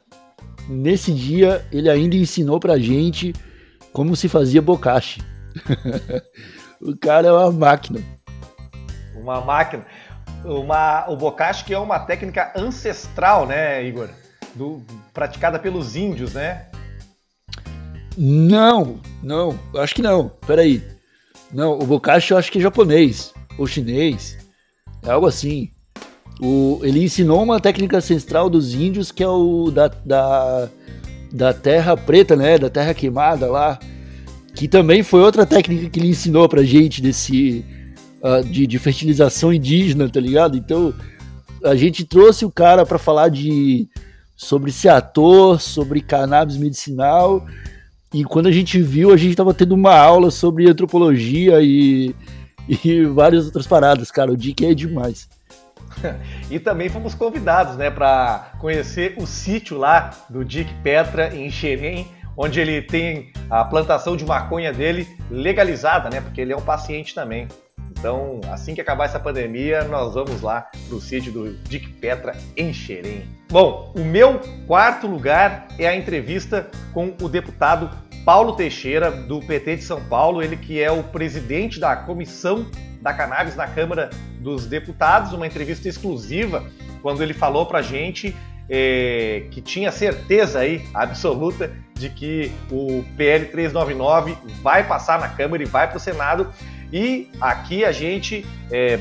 nesse 0.68 1.14
dia, 1.14 1.66
ele 1.72 1.90
ainda 1.90 2.18
ensinou 2.18 2.60
pra 2.60 2.78
gente 2.78 3.34
como 3.94 4.14
se 4.14 4.28
fazia 4.28 4.62
bocache. 4.62 5.22
o 6.82 6.98
cara 6.98 7.28
é 7.28 7.32
uma 7.32 7.52
máquina. 7.52 8.02
Uma 9.16 9.42
máquina. 9.42 9.86
Uma, 10.44 11.08
o 11.10 11.16
bocache 11.16 11.64
que 11.64 11.74
é 11.74 11.78
uma 11.78 12.00
técnica 12.00 12.52
ancestral, 12.56 13.46
né, 13.46 13.84
Igor? 13.84 14.10
Do, 14.56 14.84
praticada 15.14 15.60
pelos 15.60 15.96
índios, 15.96 16.34
né? 16.34 16.66
Não, 18.18 19.00
não, 19.24 19.58
acho 19.78 19.96
que 19.96 20.02
não. 20.02 20.30
Peraí. 20.46 20.84
Não, 21.54 21.78
o 21.78 21.86
Bokashi 21.86 22.32
eu 22.32 22.38
acho 22.38 22.52
que 22.52 22.60
é 22.60 22.62
japonês 22.62 23.34
ou 23.58 23.68
chinês. 23.68 24.38
É 25.04 25.12
algo 25.12 25.28
assim. 25.28 25.70
O, 26.40 26.80
ele 26.82 27.04
ensinou 27.04 27.44
uma 27.44 27.60
técnica 27.60 27.98
ancestral 27.98 28.50
dos 28.50 28.74
índios 28.74 29.12
que 29.12 29.24
é 29.24 29.28
o 29.28 29.70
da, 29.70 29.88
da, 29.88 30.70
da 31.32 31.54
terra 31.54 31.96
preta, 31.96 32.36
né? 32.36 32.58
Da 32.58 32.70
terra 32.70 32.94
queimada 32.94 33.50
lá. 33.50 33.80
Que 34.62 34.68
também 34.68 35.02
foi 35.02 35.22
outra 35.22 35.44
técnica 35.44 35.90
que 35.90 36.00
ele 36.00 36.10
ensinou 36.10 36.48
pra 36.48 36.62
gente 36.62 37.02
desse. 37.02 37.66
Uh, 38.22 38.44
de, 38.44 38.68
de 38.68 38.78
fertilização 38.78 39.52
indígena, 39.52 40.08
tá 40.08 40.20
ligado? 40.20 40.56
Então 40.56 40.94
a 41.64 41.74
gente 41.74 42.06
trouxe 42.06 42.46
o 42.46 42.52
cara 42.52 42.86
para 42.86 43.00
falar 43.00 43.30
de 43.30 43.90
sobre 44.38 44.72
ser 44.72 44.90
ator, 44.90 45.60
sobre 45.60 46.00
cannabis 46.00 46.58
medicinal 46.58 47.44
e 48.14 48.24
quando 48.24 48.46
a 48.46 48.52
gente 48.52 48.80
viu, 48.80 49.12
a 49.12 49.18
gente 49.18 49.32
estava 49.32 49.52
tendo 49.52 49.74
uma 49.74 49.98
aula 49.98 50.30
sobre 50.30 50.70
antropologia 50.70 51.60
e, 51.60 52.14
e 52.70 53.04
várias 53.06 53.48
outras 53.48 53.66
paradas, 53.66 54.12
cara. 54.12 54.32
O 54.32 54.38
Dick 54.38 54.64
é 54.64 54.76
demais. 54.76 55.28
e 56.52 56.60
também 56.60 56.88
fomos 56.88 57.16
convidados, 57.16 57.78
né, 57.78 57.90
para 57.90 58.52
conhecer 58.60 59.16
o 59.18 59.26
sítio 59.26 59.76
lá 59.76 60.12
do 60.30 60.46
Dick 60.46 60.72
Petra 60.84 61.36
em 61.36 61.50
Xerém, 61.50 62.08
onde 62.42 62.60
ele 62.60 62.82
tem 62.82 63.32
a 63.52 63.64
plantação 63.64 64.18
de 64.18 64.26
maconha 64.26 64.74
dele 64.74 65.08
legalizada, 65.30 66.10
né, 66.10 66.20
porque 66.20 66.42
ele 66.42 66.52
é 66.52 66.58
um 66.58 66.62
paciente 66.62 67.14
também. 67.14 67.48
Então, 67.92 68.42
assim 68.52 68.74
que 68.74 68.82
acabar 68.82 69.06
essa 69.06 69.20
pandemia, 69.20 69.84
nós 69.84 70.16
vamos 70.16 70.42
lá 70.42 70.68
para 70.88 70.96
o 70.96 71.00
sítio 71.00 71.32
do 71.32 71.54
Dick 71.58 71.88
Petra 71.94 72.36
em 72.58 72.74
Xerém. 72.74 73.28
Bom, 73.48 73.94
o 73.96 74.04
meu 74.04 74.42
quarto 74.66 75.06
lugar 75.06 75.68
é 75.78 75.88
a 75.88 75.96
entrevista 75.96 76.68
com 76.96 77.14
o 77.22 77.30
deputado 77.30 77.92
Paulo 78.26 78.54
Teixeira, 78.54 79.12
do 79.12 79.40
PT 79.40 79.76
de 79.76 79.84
São 79.84 80.04
Paulo, 80.06 80.42
ele 80.42 80.58
que 80.58 80.82
é 80.82 80.92
o 80.92 81.04
presidente 81.04 81.80
da 81.80 81.96
Comissão 81.96 82.66
da 83.04 83.14
Cannabis 83.14 83.56
na 83.56 83.68
Câmara 83.68 84.10
dos 84.40 84.66
Deputados, 84.66 85.34
uma 85.34 85.46
entrevista 85.46 85.88
exclusiva, 85.88 86.64
quando 87.04 87.22
ele 87.22 87.36
falou 87.36 87.68
para 87.68 87.80
a 87.80 87.84
gente 87.84 88.36
é, 88.74 89.44
que 89.52 89.62
tinha 89.62 89.92
certeza 89.92 90.60
aí 90.60 90.82
absoluta 90.94 91.76
de 91.94 92.10
que 92.10 92.50
o 92.72 93.04
PL 93.18 93.48
399 93.48 94.38
vai 94.62 94.88
passar 94.88 95.20
na 95.20 95.28
Câmara 95.28 95.62
e 95.62 95.66
vai 95.66 95.90
para 95.90 95.98
o 95.98 96.00
Senado 96.00 96.52
e 96.92 97.30
aqui 97.42 97.84
a 97.84 97.92
gente 97.92 98.46
é, 98.72 98.98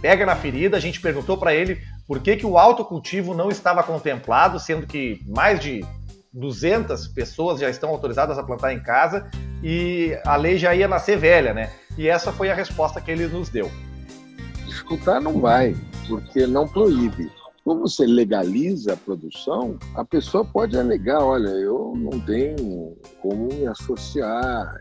pega 0.00 0.24
na 0.24 0.36
ferida, 0.36 0.76
a 0.76 0.80
gente 0.80 1.00
perguntou 1.00 1.36
para 1.36 1.52
ele 1.52 1.80
por 2.06 2.20
que, 2.20 2.36
que 2.36 2.46
o 2.46 2.56
autocultivo 2.56 3.34
não 3.34 3.48
estava 3.48 3.82
contemplado, 3.82 4.60
sendo 4.60 4.86
que 4.86 5.20
mais 5.26 5.58
de 5.58 5.84
200 6.32 7.08
pessoas 7.08 7.58
já 7.58 7.68
estão 7.68 7.90
autorizadas 7.90 8.38
a 8.38 8.42
plantar 8.42 8.72
em 8.72 8.80
casa 8.80 9.28
e 9.62 10.16
a 10.24 10.36
lei 10.36 10.56
já 10.56 10.74
ia 10.74 10.86
nascer 10.86 11.18
velha, 11.18 11.52
né? 11.52 11.72
E 11.98 12.06
essa 12.06 12.32
foi 12.32 12.50
a 12.50 12.54
resposta 12.54 13.00
que 13.00 13.10
ele 13.10 13.26
nos 13.26 13.48
deu. 13.48 13.70
Dificultar 14.64 15.20
não 15.20 15.40
vai, 15.40 15.74
porque 16.06 16.46
não 16.46 16.68
proíbe. 16.68 17.30
Quando 17.68 17.82
você 17.82 18.06
legaliza 18.06 18.94
a 18.94 18.96
produção, 18.96 19.78
a 19.94 20.02
pessoa 20.02 20.42
pode 20.42 20.78
alegar: 20.78 21.22
olha, 21.22 21.50
eu 21.50 21.92
não 21.94 22.18
tenho 22.20 22.96
como 23.20 23.48
me 23.48 23.66
associar, 23.66 24.74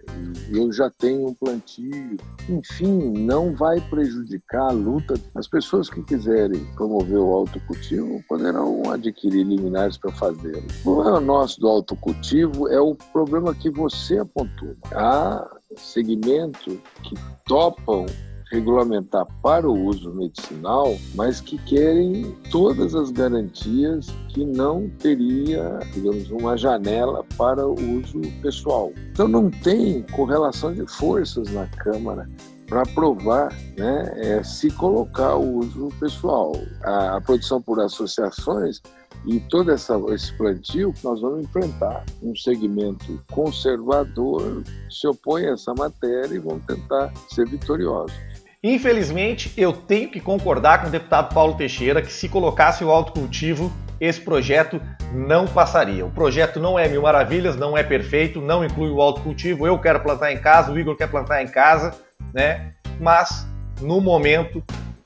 eu 0.49 0.71
já 0.71 0.89
tenho 0.91 1.27
um 1.27 1.33
plantio. 1.33 2.15
Enfim, 2.47 3.11
não 3.11 3.53
vai 3.53 3.81
prejudicar 3.89 4.69
a 4.69 4.71
luta. 4.71 5.15
As 5.35 5.49
pessoas 5.49 5.89
que 5.89 6.01
quiserem 6.01 6.63
promover 6.75 7.17
o 7.17 7.33
autocultivo 7.33 8.23
poderão 8.25 8.81
adquirir 8.89 9.43
liminares 9.43 9.97
para 9.97 10.13
fazê-lo. 10.13 10.63
O 10.79 10.95
problema 10.95 11.19
nosso 11.19 11.59
do 11.59 11.67
autocultivo 11.67 12.69
é 12.69 12.79
o 12.79 12.95
problema 13.11 13.53
que 13.53 13.69
você 13.69 14.17
apontou. 14.19 14.77
Há 14.93 15.45
segmentos 15.75 16.77
que 17.03 17.15
topam 17.45 18.05
regulamentar 18.51 19.25
para 19.41 19.69
o 19.69 19.85
uso 19.85 20.13
medicinal, 20.13 20.95
mas 21.15 21.41
que 21.41 21.57
querem 21.59 22.35
todas 22.51 22.95
as 22.95 23.11
garantias 23.11 24.07
que 24.29 24.45
não 24.45 24.89
teria, 24.99 25.79
digamos, 25.93 26.29
uma 26.31 26.57
janela 26.57 27.23
para 27.37 27.67
o 27.67 27.73
uso 27.73 28.21
pessoal. 28.41 28.91
Então 29.11 29.27
não 29.27 29.49
tem 29.49 30.03
correlação 30.13 30.73
de 30.73 30.85
forças 30.87 31.51
na 31.51 31.65
Câmara 31.67 32.29
para 32.67 32.81
aprovar, 32.81 33.53
né, 33.77 34.11
é, 34.17 34.43
se 34.43 34.69
colocar 34.71 35.35
o 35.35 35.59
uso 35.59 35.89
pessoal. 35.99 36.53
A, 36.83 37.17
a 37.17 37.21
produção 37.21 37.61
por 37.61 37.79
associações 37.79 38.81
e 39.25 39.39
todo 39.41 39.71
essa, 39.71 39.97
esse 40.09 40.33
plantio 40.33 40.93
que 40.93 41.03
nós 41.03 41.21
vamos 41.21 41.43
enfrentar. 41.43 42.05
Um 42.21 42.35
segmento 42.35 43.21
conservador 43.31 44.63
se 44.89 45.07
opõe 45.07 45.45
a 45.45 45.51
essa 45.51 45.73
matéria 45.73 46.35
e 46.35 46.39
vão 46.39 46.59
tentar 46.59 47.11
ser 47.29 47.47
vitoriosos. 47.47 48.15
Infelizmente, 48.63 49.53
eu 49.55 49.71
tenho 49.71 50.09
que 50.09 50.19
concordar 50.19 50.81
com 50.81 50.87
o 50.87 50.91
deputado 50.91 51.31
Paulo 51.31 51.55
Teixeira 51.55 52.01
que 52.01 52.11
se 52.11 52.27
colocasse 52.27 52.83
o 52.83 52.89
autocultivo, 52.89 53.71
esse 54.01 54.19
projeto 54.19 54.81
não 55.13 55.45
passaria. 55.45 56.03
O 56.03 56.09
projeto 56.09 56.59
não 56.59 56.77
é 56.77 56.87
mil 56.87 57.03
maravilhas, 57.03 57.55
não 57.55 57.77
é 57.77 57.83
perfeito, 57.83 58.41
não 58.41 58.65
inclui 58.65 58.89
o 58.89 58.99
autocultivo. 58.99 59.67
Eu 59.67 59.77
quero 59.77 59.99
plantar 59.99 60.31
em 60.31 60.39
casa, 60.39 60.71
o 60.71 60.79
Igor 60.79 60.95
quer 60.95 61.07
plantar 61.07 61.43
em 61.43 61.47
casa, 61.47 61.93
né? 62.33 62.73
Mas 62.99 63.47
no 63.79 64.01
momento 64.01 64.63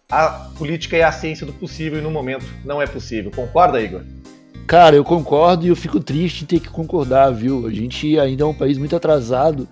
a 0.10 0.50
política 0.58 0.96
é 0.96 1.04
a 1.04 1.12
ciência 1.12 1.46
do 1.46 1.52
possível 1.54 2.00
e 2.00 2.02
no 2.02 2.12
momento 2.12 2.46
não 2.64 2.82
é 2.82 2.88
possível. 2.88 3.32
Concorda, 3.32 3.82
Igor? 3.82 4.02
Cara, 4.66 4.96
eu 4.96 5.04
concordo 5.04 5.66
e 5.66 5.70
eu 5.70 5.76
fico 5.76 6.00
triste 6.00 6.44
em 6.44 6.48
ter 6.48 6.62
que 6.62 6.70
concordar, 6.70 7.30
viu? 7.32 7.68
A 7.68 7.72
gente 7.72 8.18
ainda 8.18 8.44
é 8.44 8.46
um 8.46 8.54
país 8.54 8.78
muito 8.78 8.96
atrasado 8.96 9.68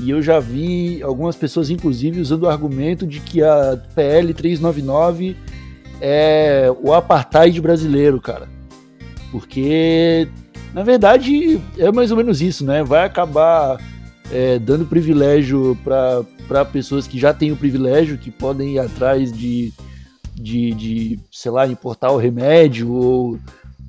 e 0.00 0.10
eu 0.10 0.22
já 0.22 0.40
vi 0.40 1.02
algumas 1.02 1.36
pessoas, 1.36 1.68
inclusive, 1.68 2.20
usando 2.20 2.44
o 2.44 2.48
argumento 2.48 3.06
de 3.06 3.20
que 3.20 3.42
a 3.42 3.78
PL 3.94 4.32
399 4.32 5.36
é 6.00 6.72
o 6.82 6.94
apartheid 6.94 7.60
brasileiro, 7.60 8.18
cara. 8.18 8.48
Porque, 9.30 10.26
na 10.72 10.82
verdade, 10.82 11.60
é 11.76 11.92
mais 11.92 12.10
ou 12.10 12.16
menos 12.16 12.40
isso, 12.40 12.64
né? 12.64 12.82
Vai 12.82 13.04
acabar 13.04 13.78
é, 14.32 14.58
dando 14.58 14.86
privilégio 14.86 15.76
para 15.84 16.64
pessoas 16.64 17.06
que 17.06 17.18
já 17.18 17.34
têm 17.34 17.52
o 17.52 17.56
privilégio, 17.56 18.16
que 18.16 18.30
podem 18.30 18.76
ir 18.76 18.78
atrás 18.78 19.30
de, 19.30 19.70
de, 20.34 20.72
de, 20.72 21.20
sei 21.30 21.50
lá, 21.50 21.66
importar 21.66 22.10
o 22.10 22.16
remédio 22.16 22.90
ou 22.90 23.38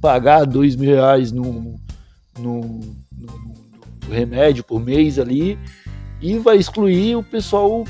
pagar 0.01 0.45
dois 0.45 0.75
mil 0.75 0.93
reais 0.93 1.31
no, 1.31 1.79
no, 2.37 2.61
no, 3.17 3.27
no 4.07 4.13
remédio 4.13 4.61
por 4.61 4.83
mês 4.83 5.17
ali 5.17 5.57
e 6.21 6.37
vai 6.37 6.57
excluir 6.57 7.15
o 7.15 7.23
pessoal 7.23 7.85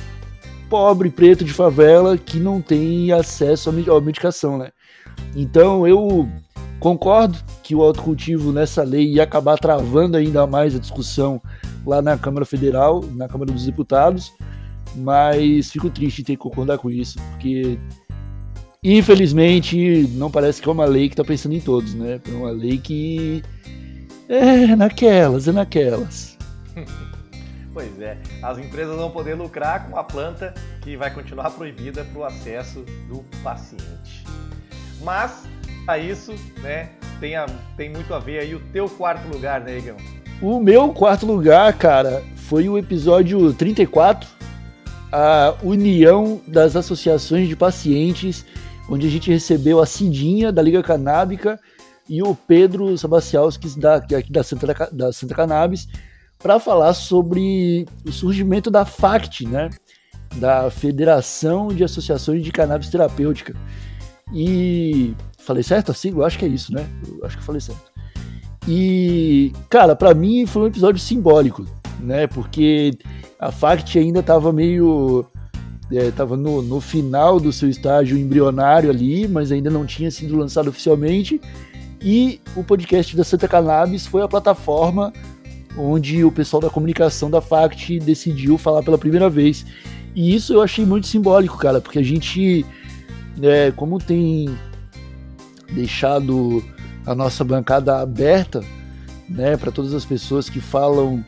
pobre, 0.69 1.09
preto 1.09 1.43
de 1.43 1.51
favela 1.51 2.17
que 2.17 2.39
não 2.39 2.61
tem 2.61 3.11
acesso 3.11 3.69
à 3.69 4.01
medicação, 4.01 4.57
né? 4.57 4.71
Então 5.35 5.85
eu 5.85 6.27
concordo 6.79 7.37
que 7.61 7.75
o 7.75 7.81
autocultivo 7.81 8.53
nessa 8.53 8.81
lei 8.81 9.13
ia 9.13 9.23
acabar 9.23 9.57
travando 9.57 10.15
ainda 10.15 10.47
mais 10.47 10.73
a 10.73 10.79
discussão 10.79 11.41
lá 11.85 12.01
na 12.01 12.17
Câmara 12.17 12.45
Federal, 12.45 13.03
na 13.15 13.27
Câmara 13.27 13.51
dos 13.51 13.65
Deputados, 13.65 14.33
mas 14.95 15.69
fico 15.69 15.89
triste 15.89 16.21
em 16.21 16.25
ter 16.25 16.33
que 16.33 16.37
concordar 16.37 16.77
com 16.77 16.89
isso, 16.89 17.19
porque 17.31 17.77
infelizmente 18.81 20.09
não 20.13 20.31
parece 20.31 20.61
que 20.61 20.69
é 20.69 20.71
uma 20.71 20.85
lei 20.85 21.09
que 21.09 21.13
está 21.13 21.23
pensando 21.23 21.53
em 21.53 21.61
todos, 21.61 21.93
né? 21.93 22.19
É 22.25 22.33
uma 22.33 22.51
lei 22.51 22.77
que 22.77 23.43
é 24.29 24.73
naquelas, 24.75 25.49
é 25.49 25.51
naquelas. 25.51 26.37
Pois 27.81 27.99
é, 27.99 28.15
as 28.43 28.59
empresas 28.59 28.95
vão 28.95 29.09
poder 29.09 29.33
lucrar 29.33 29.89
com 29.89 29.97
a 29.97 30.03
planta 30.03 30.53
que 30.81 30.95
vai 30.95 31.11
continuar 31.11 31.49
proibida 31.49 32.05
para 32.05 32.19
o 32.19 32.23
acesso 32.23 32.85
do 33.09 33.25
paciente. 33.41 34.23
Mas, 35.01 35.45
a 35.87 35.97
isso, 35.97 36.35
né, 36.61 36.89
tem, 37.19 37.35
a, 37.35 37.47
tem 37.75 37.89
muito 37.89 38.13
a 38.13 38.19
ver 38.19 38.37
aí 38.37 38.53
o 38.53 38.59
teu 38.71 38.87
quarto 38.87 39.27
lugar, 39.27 39.61
né, 39.61 39.79
Igão? 39.79 39.97
O 40.39 40.59
meu 40.59 40.89
quarto 40.89 41.25
lugar, 41.25 41.75
cara, 41.75 42.23
foi 42.35 42.69
o 42.69 42.77
episódio 42.77 43.51
34, 43.51 44.29
a 45.11 45.55
união 45.63 46.39
das 46.47 46.75
associações 46.75 47.47
de 47.47 47.55
pacientes, 47.55 48.45
onde 48.87 49.07
a 49.07 49.09
gente 49.09 49.31
recebeu 49.31 49.79
a 49.79 49.87
Cidinha 49.87 50.51
da 50.51 50.61
Liga 50.61 50.83
Canábica 50.83 51.59
e 52.07 52.21
o 52.21 52.35
Pedro 52.35 52.95
Sabacialskis 52.95 53.75
da, 53.75 53.97
da 54.29 54.43
Santa, 54.43 54.89
da 54.91 55.11
Santa 55.11 55.33
Cannabis 55.33 55.87
para 56.41 56.59
falar 56.59 56.93
sobre 56.93 57.85
o 58.05 58.11
surgimento 58.11 58.71
da 58.71 58.85
FACT, 58.85 59.47
né? 59.47 59.69
da 60.35 60.69
Federação 60.69 61.69
de 61.69 61.83
Associações 61.83 62.43
de 62.43 62.51
Cannabis 62.51 62.89
Terapêutica. 62.89 63.55
E 64.33 65.13
falei 65.39 65.63
certo 65.63 65.91
a 65.91 65.93
sigla? 65.93 66.25
Acho 66.25 66.39
que 66.39 66.45
é 66.45 66.47
isso, 66.47 66.73
né? 66.73 66.87
Eu 67.05 67.25
acho 67.25 67.37
que 67.37 67.43
falei 67.43 67.59
certo. 67.59 67.91
E, 68.67 69.51
cara, 69.69 69.95
para 69.95 70.13
mim 70.13 70.45
foi 70.45 70.63
um 70.63 70.67
episódio 70.67 71.01
simbólico, 71.01 71.65
né? 71.99 72.27
Porque 72.27 72.97
a 73.39 73.51
FACT 73.51 73.99
ainda 73.99 74.19
estava 74.19 74.53
meio. 74.53 75.25
estava 75.89 76.35
é, 76.35 76.37
no, 76.37 76.61
no 76.61 76.79
final 76.79 77.39
do 77.39 77.51
seu 77.51 77.69
estágio 77.69 78.17
embrionário 78.17 78.89
ali, 78.89 79.27
mas 79.27 79.51
ainda 79.51 79.69
não 79.69 79.85
tinha 79.85 80.09
sido 80.11 80.37
lançado 80.37 80.69
oficialmente. 80.69 81.41
E 82.01 82.39
o 82.55 82.63
podcast 82.63 83.15
da 83.15 83.23
Santa 83.23 83.47
Cannabis 83.47 84.07
foi 84.07 84.21
a 84.21 84.27
plataforma 84.27 85.11
onde 85.77 86.23
o 86.23 86.31
pessoal 86.31 86.61
da 86.61 86.69
comunicação 86.69 87.29
da 87.29 87.41
FACT 87.41 87.99
decidiu 87.99 88.57
falar 88.57 88.83
pela 88.83 88.97
primeira 88.97 89.29
vez. 89.29 89.65
E 90.13 90.35
isso 90.35 90.53
eu 90.53 90.61
achei 90.61 90.85
muito 90.85 91.07
simbólico, 91.07 91.57
cara, 91.57 91.79
porque 91.79 91.99
a 91.99 92.03
gente, 92.03 92.65
é, 93.41 93.71
como 93.71 93.97
tem 93.97 94.49
deixado 95.71 96.63
a 97.05 97.15
nossa 97.15 97.43
bancada 97.43 97.99
aberta, 97.99 98.61
né, 99.29 99.55
para 99.55 99.71
todas 99.71 99.93
as 99.93 100.03
pessoas 100.03 100.49
que 100.49 100.59
falam 100.59 101.23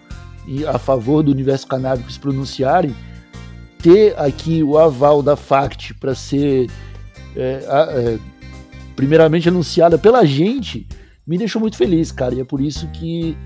a 0.68 0.78
favor 0.78 1.24
do 1.24 1.32
universo 1.32 1.66
canábico 1.66 2.12
se 2.12 2.20
pronunciarem, 2.20 2.94
ter 3.82 4.18
aqui 4.20 4.62
o 4.62 4.78
aval 4.78 5.24
da 5.24 5.36
FACT 5.36 5.94
para 5.96 6.14
ser 6.14 6.70
é, 7.36 7.66
é, 7.66 8.20
primeiramente 8.96 9.48
anunciada 9.48 9.98
pela 9.98 10.26
gente, 10.26 10.88
me 11.26 11.38
deixou 11.38 11.62
muito 11.62 11.78
feliz, 11.78 12.12
cara. 12.12 12.36
E 12.36 12.42
é 12.42 12.44
por 12.44 12.62
isso 12.62 12.88
que 12.90 13.38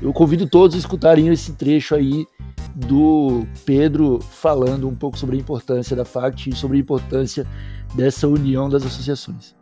eu 0.00 0.12
convido 0.12 0.46
todos 0.46 0.76
a 0.76 0.78
escutarem 0.78 1.28
esse 1.28 1.52
trecho 1.52 1.94
aí 1.94 2.26
do 2.74 3.46
Pedro 3.64 4.20
falando 4.20 4.86
um 4.88 4.94
pouco 4.94 5.18
sobre 5.18 5.36
a 5.36 5.40
importância 5.40 5.96
da 5.96 6.04
FACT 6.04 6.50
e 6.50 6.54
sobre 6.54 6.76
a 6.76 6.80
importância 6.80 7.46
dessa 7.94 8.28
união 8.28 8.68
das 8.68 8.84
associações. 8.84 9.54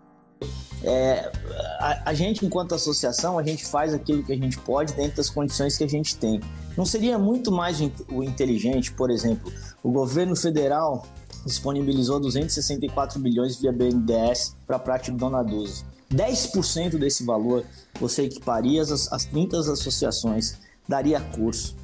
É, 0.83 1.33
a, 1.79 2.11
a, 2.11 2.15
gente, 2.15 2.45
enquanto 2.45 2.75
associação, 2.75 3.39
a 3.39 3.43
gente 3.43 3.65
faz 3.65 3.95
aquilo 3.95 4.23
que 4.23 4.33
a 4.33 4.37
gente 4.37 4.59
pode 4.59 4.93
dentro 4.93 5.17
das 5.17 5.31
condições 5.31 5.79
que 5.79 5.85
a 5.85 5.89
gente 5.89 6.17
tem. 6.17 6.41
Não 6.77 6.85
seria 6.85 7.17
muito 7.19 7.51
mais 7.51 7.81
o 8.11 8.23
inteligente, 8.23 8.93
por 8.93 9.11
exemplo, 9.11 9.51
o 9.83 9.91
governo 9.91 10.37
federal 10.37 11.07
disponibilizou 11.47 12.21
264 12.21 13.21
bilhões 13.21 13.59
via 13.61 13.73
BNDES 13.73 14.57
para 14.67 14.77
a 14.77 14.79
prática 14.79 15.13
do 15.13 15.19
Dona 15.19 15.43
12. 15.43 15.85
10% 16.15 16.99
desse 16.99 17.25
valor 17.25 17.65
você 18.01 18.25
equiparia 18.25 18.83
as, 18.83 19.13
as 19.13 19.25
30 19.25 19.59
associações, 19.59 20.59
daria 20.89 21.21
curso 21.21 21.77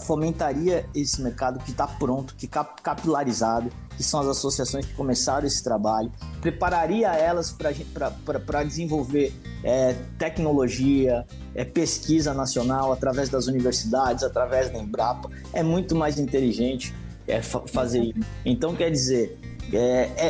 fomentaria 0.00 0.86
esse 0.94 1.22
mercado 1.22 1.58
que 1.60 1.70
está 1.70 1.86
pronto, 1.86 2.34
que 2.34 2.46
cap 2.46 2.82
capilarizado, 2.82 3.70
que 3.96 4.02
são 4.02 4.20
as 4.20 4.26
associações 4.26 4.84
que 4.86 4.94
começaram 4.94 5.46
esse 5.46 5.62
trabalho, 5.62 6.12
prepararia 6.40 7.08
elas 7.08 7.52
para 7.52 8.64
desenvolver 8.64 9.32
é, 9.62 9.94
tecnologia, 10.18 11.24
é, 11.54 11.64
pesquisa 11.64 12.34
nacional 12.34 12.92
através 12.92 13.28
das 13.28 13.46
universidades, 13.46 14.24
através 14.24 14.70
da 14.70 14.78
Embrapa. 14.78 15.30
É 15.52 15.62
muito 15.62 15.94
mais 15.94 16.18
inteligente 16.18 16.94
é, 17.26 17.40
fa 17.40 17.60
fazer 17.66 18.02
isso. 18.02 18.20
Então, 18.44 18.74
quer 18.74 18.90
dizer, 18.90 19.38
é, 19.76 20.12
é, 20.16 20.26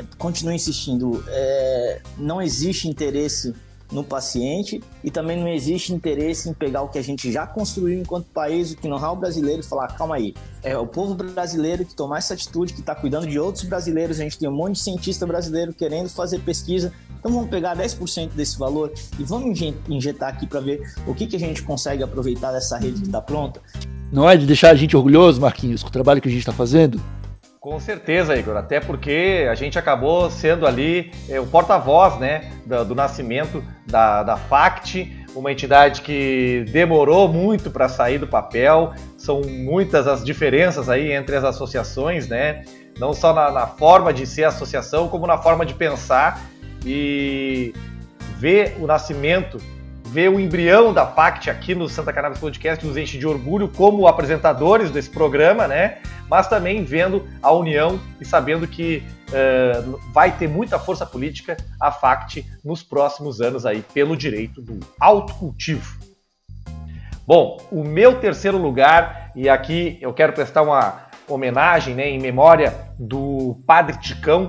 é 0.00 0.04
continuo 0.18 0.52
insistindo, 0.52 1.24
é, 1.28 2.00
não 2.18 2.40
existe 2.40 2.88
interesse 2.88 3.54
no 3.92 4.04
paciente 4.04 4.82
e 5.02 5.10
também 5.10 5.38
não 5.38 5.48
existe 5.48 5.92
interesse 5.92 6.48
em 6.48 6.54
pegar 6.54 6.82
o 6.82 6.88
que 6.88 6.98
a 6.98 7.02
gente 7.02 7.30
já 7.30 7.46
construiu 7.46 7.98
enquanto 8.00 8.26
país, 8.26 8.72
o 8.72 8.76
que 8.76 8.88
know-how 8.88 9.16
brasileiro 9.16 9.60
e 9.60 9.64
falar, 9.64 9.88
calma 9.88 10.16
aí, 10.16 10.34
é 10.62 10.76
o 10.76 10.86
povo 10.86 11.14
brasileiro 11.14 11.84
que 11.84 11.94
tomar 11.94 12.18
essa 12.18 12.34
atitude, 12.34 12.72
que 12.72 12.80
está 12.80 12.94
cuidando 12.94 13.26
de 13.26 13.38
outros 13.38 13.64
brasileiros, 13.64 14.20
a 14.20 14.22
gente 14.22 14.38
tem 14.38 14.48
um 14.48 14.52
monte 14.52 14.74
de 14.74 14.80
cientista 14.80 15.26
brasileiro 15.26 15.72
querendo 15.72 16.08
fazer 16.08 16.40
pesquisa, 16.40 16.92
então 17.18 17.32
vamos 17.32 17.50
pegar 17.50 17.76
10% 17.76 18.30
desse 18.30 18.58
valor 18.58 18.92
e 19.18 19.24
vamos 19.24 19.60
injetar 19.88 20.30
aqui 20.30 20.46
para 20.46 20.60
ver 20.60 20.80
o 21.06 21.14
que, 21.14 21.26
que 21.26 21.36
a 21.36 21.40
gente 21.40 21.62
consegue 21.62 22.02
aproveitar 22.02 22.52
dessa 22.52 22.78
rede 22.78 23.00
que 23.00 23.06
está 23.06 23.20
pronta. 23.20 23.60
Não 24.12 24.28
é 24.28 24.36
de 24.36 24.46
deixar 24.46 24.70
a 24.70 24.74
gente 24.74 24.96
orgulhoso, 24.96 25.40
Marquinhos, 25.40 25.82
com 25.82 25.88
o 25.88 25.92
trabalho 25.92 26.20
que 26.20 26.28
a 26.28 26.30
gente 26.30 26.40
está 26.40 26.52
fazendo? 26.52 27.00
Com 27.60 27.78
certeza, 27.78 28.34
Igor. 28.36 28.56
Até 28.56 28.80
porque 28.80 29.46
a 29.50 29.54
gente 29.54 29.78
acabou 29.78 30.30
sendo 30.30 30.66
ali 30.66 31.12
é, 31.28 31.38
o 31.38 31.46
porta-voz 31.46 32.18
né, 32.18 32.50
do, 32.64 32.86
do, 32.86 32.94
nascimento 32.94 33.62
da, 33.86 34.22
da 34.22 34.36
FACT, 34.38 35.26
uma 35.34 35.52
entidade 35.52 36.00
que 36.00 36.64
demorou 36.72 37.28
muito 37.28 37.70
para 37.70 37.86
sair 37.86 38.16
do 38.16 38.26
papel. 38.26 38.94
São 39.18 39.42
muitas 39.42 40.06
as 40.06 40.24
diferenças 40.24 40.88
aí 40.88 41.12
entre 41.12 41.36
as 41.36 41.44
associações, 41.44 42.26
né? 42.28 42.62
Não 42.98 43.12
só 43.12 43.34
na, 43.34 43.50
na 43.50 43.66
forma 43.66 44.10
de 44.10 44.26
ser 44.26 44.44
associação, 44.44 45.06
como 45.08 45.26
na 45.26 45.36
forma 45.36 45.66
de 45.66 45.74
pensar 45.74 46.40
e 46.84 47.74
ver 48.38 48.78
o 48.80 48.86
nascimento 48.86 49.58
ver 50.10 50.28
o 50.28 50.40
embrião 50.40 50.92
da 50.92 51.06
FACT 51.06 51.48
aqui 51.48 51.72
no 51.72 51.88
Santa 51.88 52.12
Cannabis 52.12 52.40
Podcast 52.40 52.84
nos 52.84 52.96
enche 52.96 53.16
de 53.16 53.28
orgulho 53.28 53.68
como 53.68 54.08
apresentadores 54.08 54.90
desse 54.90 55.08
programa, 55.08 55.68
né? 55.68 55.98
Mas 56.28 56.48
também 56.48 56.82
vendo 56.82 57.28
a 57.40 57.52
união 57.52 58.00
e 58.20 58.24
sabendo 58.24 58.66
que 58.66 59.04
uh, 59.28 60.00
vai 60.12 60.32
ter 60.32 60.48
muita 60.48 60.80
força 60.80 61.06
política 61.06 61.56
a 61.80 61.92
FACT 61.92 62.44
nos 62.64 62.82
próximos 62.82 63.40
anos 63.40 63.64
aí 63.64 63.84
pelo 63.94 64.16
direito 64.16 64.60
do 64.60 64.80
autocultivo. 64.98 65.96
Bom, 67.24 67.58
o 67.70 67.84
meu 67.84 68.18
terceiro 68.18 68.58
lugar, 68.58 69.30
e 69.36 69.48
aqui 69.48 69.96
eu 70.00 70.12
quero 70.12 70.32
prestar 70.32 70.62
uma 70.62 71.06
homenagem 71.28 71.94
né, 71.94 72.08
em 72.08 72.18
memória 72.18 72.74
do 72.98 73.62
Padre 73.64 73.96
Ticão, 74.00 74.48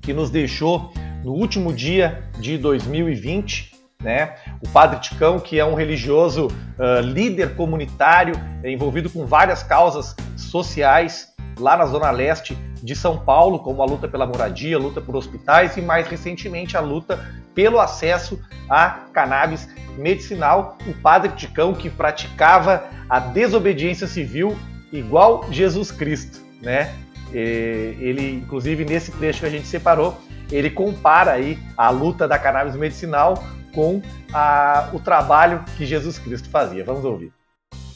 que 0.00 0.12
nos 0.12 0.30
deixou 0.30 0.92
no 1.24 1.32
último 1.32 1.72
dia 1.72 2.22
de 2.38 2.56
2020, 2.56 3.69
né? 4.00 4.34
O 4.62 4.68
Padre 4.68 5.00
Ticão, 5.00 5.38
que 5.38 5.58
é 5.58 5.64
um 5.64 5.74
religioso 5.74 6.46
uh, 6.46 7.00
líder 7.02 7.54
comunitário 7.54 8.34
envolvido 8.64 9.10
com 9.10 9.26
várias 9.26 9.62
causas 9.62 10.16
sociais 10.36 11.34
lá 11.58 11.76
na 11.76 11.86
zona 11.86 12.10
leste 12.10 12.56
de 12.82 12.96
São 12.96 13.18
Paulo, 13.18 13.58
como 13.58 13.82
a 13.82 13.84
luta 13.84 14.08
pela 14.08 14.26
moradia, 14.26 14.76
a 14.76 14.80
luta 14.80 15.00
por 15.00 15.14
hospitais 15.14 15.76
e 15.76 15.82
mais 15.82 16.06
recentemente 16.06 16.76
a 16.76 16.80
luta 16.80 17.22
pelo 17.54 17.78
acesso 17.78 18.40
a 18.68 19.00
cannabis 19.12 19.68
medicinal. 19.98 20.78
O 20.86 20.94
Padre 20.94 21.32
Ticão 21.32 21.74
que 21.74 21.90
praticava 21.90 22.84
a 23.08 23.20
desobediência 23.20 24.06
civil 24.06 24.56
igual 24.90 25.44
Jesus 25.50 25.90
Cristo, 25.90 26.40
né? 26.62 26.94
Ele, 27.32 28.40
inclusive, 28.42 28.84
nesse 28.84 29.12
trecho 29.12 29.40
que 29.40 29.46
a 29.46 29.50
gente 29.50 29.66
separou, 29.66 30.18
ele 30.50 30.70
compara 30.70 31.32
aí 31.32 31.58
a 31.76 31.90
luta 31.90 32.26
da 32.26 32.38
cannabis 32.38 32.74
medicinal 32.74 33.44
com 33.72 34.02
a, 34.32 34.90
o 34.92 35.00
trabalho 35.00 35.64
que 35.76 35.86
Jesus 35.86 36.18
Cristo 36.18 36.48
fazia. 36.48 36.84
Vamos 36.84 37.04
ouvir. 37.04 37.32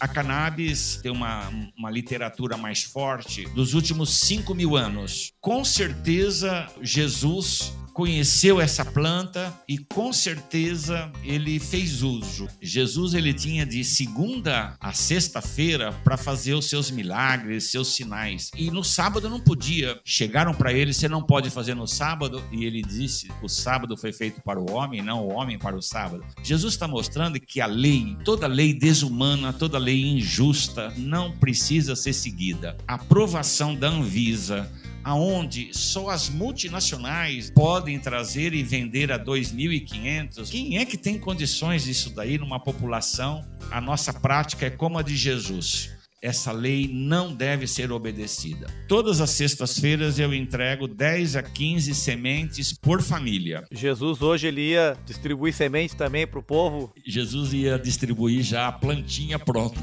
A 0.01 0.09
cannabis 0.09 0.97
tem 0.97 1.11
uma, 1.11 1.49
uma 1.79 1.91
literatura 1.91 2.57
mais 2.57 2.83
forte 2.83 3.49
dos 3.51 3.75
últimos 3.75 4.21
5 4.21 4.55
mil 4.55 4.77
anos. 4.77 5.33
Com 5.41 5.65
certeza, 5.65 6.67
Jesus 6.83 7.73
conheceu 7.95 8.61
essa 8.61 8.85
planta 8.85 9.55
e 9.69 9.79
com 9.79 10.13
certeza 10.13 11.11
ele 11.23 11.61
fez 11.61 12.03
uso. 12.03 12.49
Jesus 12.61 13.15
ele 13.15 13.33
tinha 13.33 13.65
de 13.65 13.85
segunda 13.85 14.77
a 14.81 14.93
sexta-feira 14.93 15.93
para 16.03 16.17
fazer 16.17 16.55
os 16.55 16.69
seus 16.69 16.91
milagres, 16.91 17.71
seus 17.71 17.95
sinais. 17.95 18.51
E 18.57 18.69
no 18.69 18.83
sábado 18.83 19.31
não 19.31 19.39
podia. 19.39 20.01
Chegaram 20.05 20.53
para 20.53 20.73
ele, 20.73 20.93
você 20.93 21.09
não 21.09 21.23
pode 21.23 21.51
fazer 21.51 21.75
no 21.75 21.87
sábado, 21.87 22.43
e 22.51 22.65
ele 22.65 22.83
disse: 22.83 23.31
"O 23.41 23.49
sábado 23.49 23.97
foi 23.97 24.13
feito 24.13 24.43
para 24.43 24.61
o 24.61 24.73
homem, 24.73 25.01
não 25.01 25.25
o 25.25 25.33
homem 25.33 25.57
para 25.57 25.77
o 25.77 25.83
sábado". 25.83 26.25
Jesus 26.43 26.75
está 26.75 26.89
mostrando 26.89 27.39
que 27.39 27.61
a 27.61 27.67
lei, 27.67 28.17
toda 28.25 28.49
lei 28.49 28.75
desumana, 28.75 29.53
toda 29.53 29.79
lei 29.79 30.05
injusta 30.05 30.93
não 30.97 31.31
precisa 31.31 31.95
ser 31.95 32.13
seguida. 32.13 32.77
A 32.89 32.95
aprovação 32.95 33.77
da 33.77 33.89
Anvisa 33.89 34.69
aonde 35.05 35.69
só 35.73 36.09
as 36.09 36.31
multinacionais 36.31 37.51
podem 37.51 37.99
trazer 37.99 38.55
e 38.55 38.63
vender 38.63 39.13
a 39.13 39.19
2.500. 39.19 40.51
Quem 40.51 40.79
é 40.79 40.85
que 40.87 40.97
tem 40.97 41.19
condições 41.19 41.85
disso 41.85 42.11
daí 42.11 42.39
numa 42.39 42.59
população? 42.59 43.45
A 43.71 43.81
nossa 43.81 44.13
prática 44.13 44.67
é 44.67 44.71
como 44.71 44.99
a 44.99 45.03
de 45.03 45.15
Jesus. 45.15 45.91
Essa 46.23 46.53
lei 46.53 46.89
não 46.91 47.35
deve 47.35 47.67
ser 47.67 47.93
obedecida. 47.93 48.67
Todas 48.89 49.21
as 49.21 49.29
sextas-feiras 49.29 50.19
eu 50.19 50.33
entrego 50.33 50.89
10 50.89 51.37
a 51.37 51.43
15 51.43 51.95
sementes 51.95 52.73
por 52.73 53.03
família. 53.03 53.63
Jesus 53.71 54.23
hoje 54.23 54.47
ele 54.47 54.71
ia 54.71 54.97
distribuir 55.05 55.53
sementes 55.53 55.95
também 55.95 56.27
para 56.27 56.39
o 56.39 56.43
povo? 56.43 56.95
Jesus 57.07 57.53
ia 57.53 57.79
distribuir 57.79 58.43
já 58.43 58.69
a 58.69 58.73
plantinha 58.73 59.39
pronta. 59.39 59.79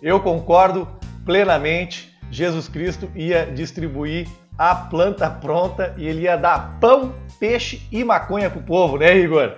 Eu 0.00 0.20
concordo 0.20 0.86
plenamente 1.24 2.15
Jesus 2.30 2.68
Cristo 2.68 3.10
ia 3.14 3.46
distribuir 3.46 4.26
a 4.58 4.74
planta 4.74 5.28
pronta 5.28 5.94
e 5.96 6.06
ele 6.06 6.22
ia 6.22 6.36
dar 6.36 6.78
pão, 6.80 7.14
peixe 7.38 7.82
e 7.92 8.02
maconha 8.02 8.50
pro 8.50 8.62
povo, 8.62 8.96
né, 8.96 9.18
Igor? 9.18 9.54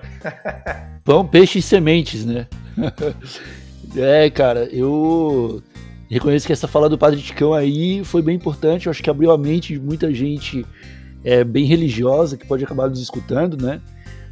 pão, 1.05 1.27
peixe 1.27 1.61
e 1.61 1.63
sementes, 1.63 2.25
né? 2.25 2.47
é, 3.97 4.29
cara, 4.31 4.65
eu 4.73 5.63
reconheço 6.11 6.47
que 6.47 6.53
essa 6.53 6.67
fala 6.67 6.89
do 6.89 6.99
Padre 6.99 7.21
Ticão 7.21 7.55
aí 7.55 8.03
foi 8.05 8.23
bem 8.23 8.37
importante. 8.37 8.87
Eu 8.87 8.91
acho 8.91 9.03
que 9.03 9.11
abriu 9.11 9.31
a 9.31 9.39
mente 9.39 9.75
de 9.75 9.81
muita 9.81 10.13
gente 10.13 10.67
é, 11.25 11.45
bem 11.45 11.65
religiosa 11.65 12.37
que 12.37 12.47
pode 12.47 12.65
acabar 12.65 12.89
nos 12.89 13.01
escutando, 13.01 13.63
né? 13.63 13.81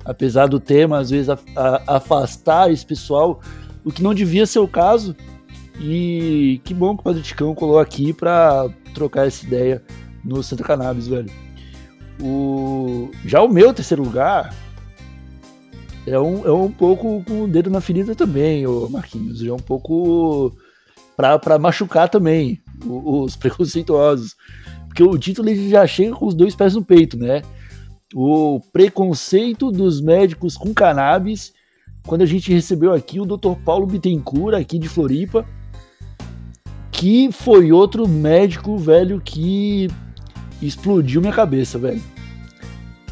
Apesar 0.04 0.46
do 0.46 0.60
tema, 0.60 0.98
às 0.98 1.10
vezes, 1.10 1.28
a, 1.28 1.38
a, 1.56 1.96
afastar 1.96 2.70
esse 2.70 2.86
pessoal, 2.86 3.40
o 3.84 3.90
que 3.90 4.02
não 4.02 4.14
devia 4.14 4.46
ser 4.46 4.60
o 4.60 4.68
caso. 4.68 5.14
E 5.80 6.60
que 6.64 6.72
bom 6.72 6.94
que 6.94 7.00
o 7.00 7.04
Padre 7.04 7.22
Ticão 7.22 7.54
colou 7.54 7.78
aqui 7.78 8.12
para 8.12 8.68
trocar 8.94 9.26
essa 9.26 9.44
ideia 9.44 9.82
no 10.24 10.42
Santa 10.42 10.64
Cannabis, 10.64 11.06
velho. 11.06 11.30
O... 12.20 13.10
Já 13.24 13.42
o 13.42 13.48
meu 13.48 13.74
terceiro 13.74 14.02
lugar 14.02 14.54
é 16.06 16.18
um, 16.18 16.46
é 16.46 16.52
um 16.52 16.70
pouco 16.70 17.22
com 17.24 17.42
o 17.42 17.48
dedo 17.48 17.68
na 17.68 17.80
ferida 17.80 18.14
também, 18.14 18.66
o 18.66 18.88
Marquinhos. 18.88 19.44
É 19.44 19.52
um 19.52 19.58
pouco 19.58 20.52
para 21.16 21.58
machucar 21.58 22.08
também 22.08 22.62
os 22.84 23.34
preconceituosos. 23.36 24.34
Porque 24.86 25.02
o 25.02 25.18
título 25.18 25.48
ele 25.48 25.68
já 25.68 25.86
chega 25.86 26.14
com 26.14 26.26
os 26.26 26.34
dois 26.34 26.54
pés 26.54 26.74
no 26.74 26.84
peito, 26.84 27.18
né? 27.18 27.42
O 28.14 28.60
preconceito 28.72 29.70
dos 29.70 30.00
médicos 30.00 30.56
com 30.56 30.72
cannabis. 30.72 31.52
Quando 32.06 32.22
a 32.22 32.26
gente 32.26 32.52
recebeu 32.52 32.94
aqui 32.94 33.20
o 33.20 33.26
Dr. 33.26 33.56
Paulo 33.64 33.86
Bittencourt, 33.86 34.54
aqui 34.54 34.78
de 34.78 34.88
Floripa, 34.88 35.44
que 36.96 37.30
foi 37.30 37.70
outro 37.72 38.08
médico, 38.08 38.78
velho, 38.78 39.20
que 39.20 39.88
explodiu 40.62 41.20
minha 41.20 41.32
cabeça, 41.32 41.78
velho. 41.78 42.02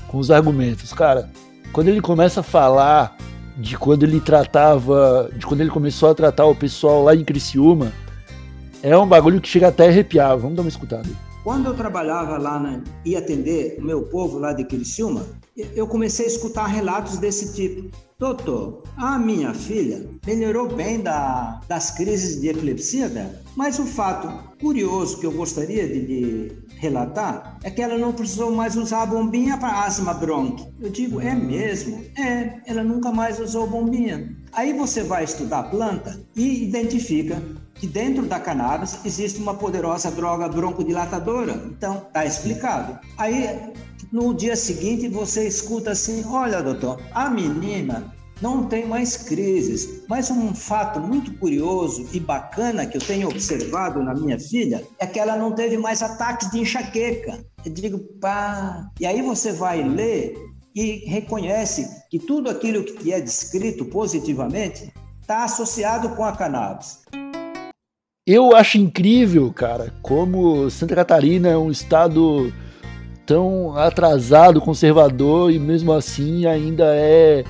Com 0.08 0.18
os 0.18 0.30
argumentos. 0.30 0.92
Cara, 0.94 1.30
quando 1.70 1.88
ele 1.88 2.00
começa 2.00 2.40
a 2.40 2.42
falar 2.42 3.14
de 3.58 3.76
quando 3.76 4.04
ele 4.04 4.20
tratava, 4.20 5.30
de 5.36 5.44
quando 5.44 5.60
ele 5.60 5.70
começou 5.70 6.08
a 6.08 6.14
tratar 6.14 6.46
o 6.46 6.54
pessoal 6.54 7.04
lá 7.04 7.14
em 7.14 7.22
Criciúma, 7.22 7.92
é 8.82 8.96
um 8.96 9.06
bagulho 9.06 9.40
que 9.40 9.48
chega 9.48 9.68
até 9.68 9.86
a 9.86 9.88
arrepiar. 9.90 10.38
Vamos 10.38 10.56
dar 10.56 10.62
uma 10.62 10.68
escutada. 10.68 11.08
Quando 11.42 11.66
eu 11.66 11.74
trabalhava 11.74 12.38
lá 12.38 12.58
na, 12.58 12.80
e 13.04 13.14
atender 13.14 13.76
o 13.78 13.84
meu 13.84 14.04
povo 14.04 14.38
lá 14.38 14.54
de 14.54 14.64
Criciúma, 14.64 15.26
eu 15.76 15.86
comecei 15.86 16.24
a 16.24 16.28
escutar 16.28 16.66
relatos 16.66 17.18
desse 17.18 17.54
tipo. 17.54 17.90
Doutor, 18.16 18.84
a 18.96 19.18
minha 19.18 19.52
filha 19.52 20.08
melhorou 20.24 20.68
bem 20.68 21.00
da, 21.00 21.60
das 21.66 21.90
crises 21.90 22.40
de 22.40 22.48
epilepsia 22.48 23.08
dela, 23.08 23.42
mas 23.56 23.80
o 23.80 23.84
fato 23.84 24.28
curioso 24.60 25.18
que 25.18 25.26
eu 25.26 25.32
gostaria 25.32 25.84
de, 25.88 26.06
de 26.06 26.52
relatar 26.76 27.58
é 27.64 27.70
que 27.70 27.82
ela 27.82 27.98
não 27.98 28.12
precisou 28.12 28.52
mais 28.52 28.76
usar 28.76 29.02
a 29.02 29.06
bombinha 29.06 29.58
para 29.58 29.84
asma 29.84 30.14
bronque. 30.14 30.64
Eu 30.80 30.90
digo, 30.90 31.20
é 31.20 31.34
mesmo? 31.34 32.04
É, 32.16 32.60
ela 32.66 32.84
nunca 32.84 33.10
mais 33.10 33.40
usou 33.40 33.66
bombinha. 33.66 34.36
Aí 34.52 34.72
você 34.72 35.02
vai 35.02 35.24
estudar 35.24 35.58
a 35.58 35.64
planta 35.64 36.20
e 36.36 36.62
identifica 36.62 37.42
que 37.74 37.88
dentro 37.88 38.24
da 38.26 38.38
cannabis 38.38 38.96
existe 39.04 39.40
uma 39.40 39.54
poderosa 39.54 40.08
droga 40.12 40.48
broncodilatadora. 40.48 41.64
Então, 41.66 42.06
tá 42.12 42.24
explicado. 42.24 42.96
Aí, 43.18 43.72
no 44.14 44.32
dia 44.32 44.54
seguinte, 44.54 45.08
você 45.08 45.44
escuta 45.44 45.90
assim: 45.90 46.24
olha, 46.24 46.62
doutor, 46.62 47.02
a 47.12 47.28
menina 47.28 48.14
não 48.40 48.66
tem 48.66 48.86
mais 48.86 49.16
crises. 49.16 50.04
Mas 50.08 50.30
um 50.30 50.54
fato 50.54 51.00
muito 51.00 51.36
curioso 51.36 52.06
e 52.12 52.20
bacana 52.20 52.86
que 52.86 52.96
eu 52.96 53.00
tenho 53.00 53.28
observado 53.28 54.00
na 54.04 54.14
minha 54.14 54.38
filha 54.38 54.86
é 55.00 55.06
que 55.06 55.18
ela 55.18 55.36
não 55.36 55.50
teve 55.50 55.76
mais 55.76 56.00
ataques 56.00 56.48
de 56.52 56.60
enxaqueca. 56.60 57.44
Eu 57.64 57.72
digo, 57.72 57.98
pá. 58.20 58.88
E 59.00 59.04
aí 59.04 59.20
você 59.20 59.52
vai 59.52 59.82
ler 59.82 60.36
e 60.76 61.04
reconhece 61.08 61.88
que 62.08 62.20
tudo 62.20 62.48
aquilo 62.48 62.84
que 62.84 63.12
é 63.12 63.20
descrito 63.20 63.84
positivamente 63.86 64.92
está 65.20 65.42
associado 65.42 66.10
com 66.10 66.24
a 66.24 66.36
cannabis. 66.36 67.02
Eu 68.26 68.54
acho 68.54 68.78
incrível, 68.78 69.52
cara, 69.52 69.92
como 70.00 70.70
Santa 70.70 70.94
Catarina 70.94 71.48
é 71.48 71.56
um 71.58 71.70
estado 71.70 72.52
tão 73.26 73.76
atrasado, 73.76 74.60
conservador 74.60 75.50
e 75.50 75.58
mesmo 75.58 75.92
assim 75.92 76.46
ainda 76.46 76.84
é 76.94 77.44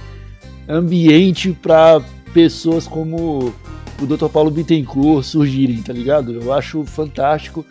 ambiente 0.68 1.52
para 1.52 2.00
pessoas 2.32 2.86
como 2.86 3.52
o 4.00 4.06
Dr. 4.06 4.28
Paulo 4.28 4.50
Bittencourt 4.50 5.24
surgirem, 5.24 5.82
tá 5.82 5.92
ligado? 5.92 6.32
Eu 6.32 6.52
acho 6.52 6.84
fantástico 6.84 7.64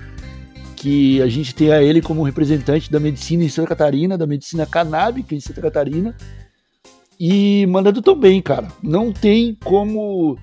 que 0.76 1.22
a 1.22 1.28
gente 1.28 1.56
tenha 1.56 1.82
ele 1.82 2.02
como 2.02 2.24
representante 2.24 2.92
da 2.92 3.00
medicina 3.00 3.44
em 3.44 3.50
Santa 3.50 3.70
Catarina, 3.70 4.18
da 4.18 4.28
medicina 4.28 4.66
canábica 4.66 5.34
em 5.34 5.39
Santa 5.39 5.62
Catarina, 5.62 6.16
e 7.20 7.66
mandando 7.68 8.02
tão 8.02 8.20
bem, 8.20 8.42
cara. 8.42 8.68
Não 8.82 9.12
tem 9.12 9.58
como 9.63 10.38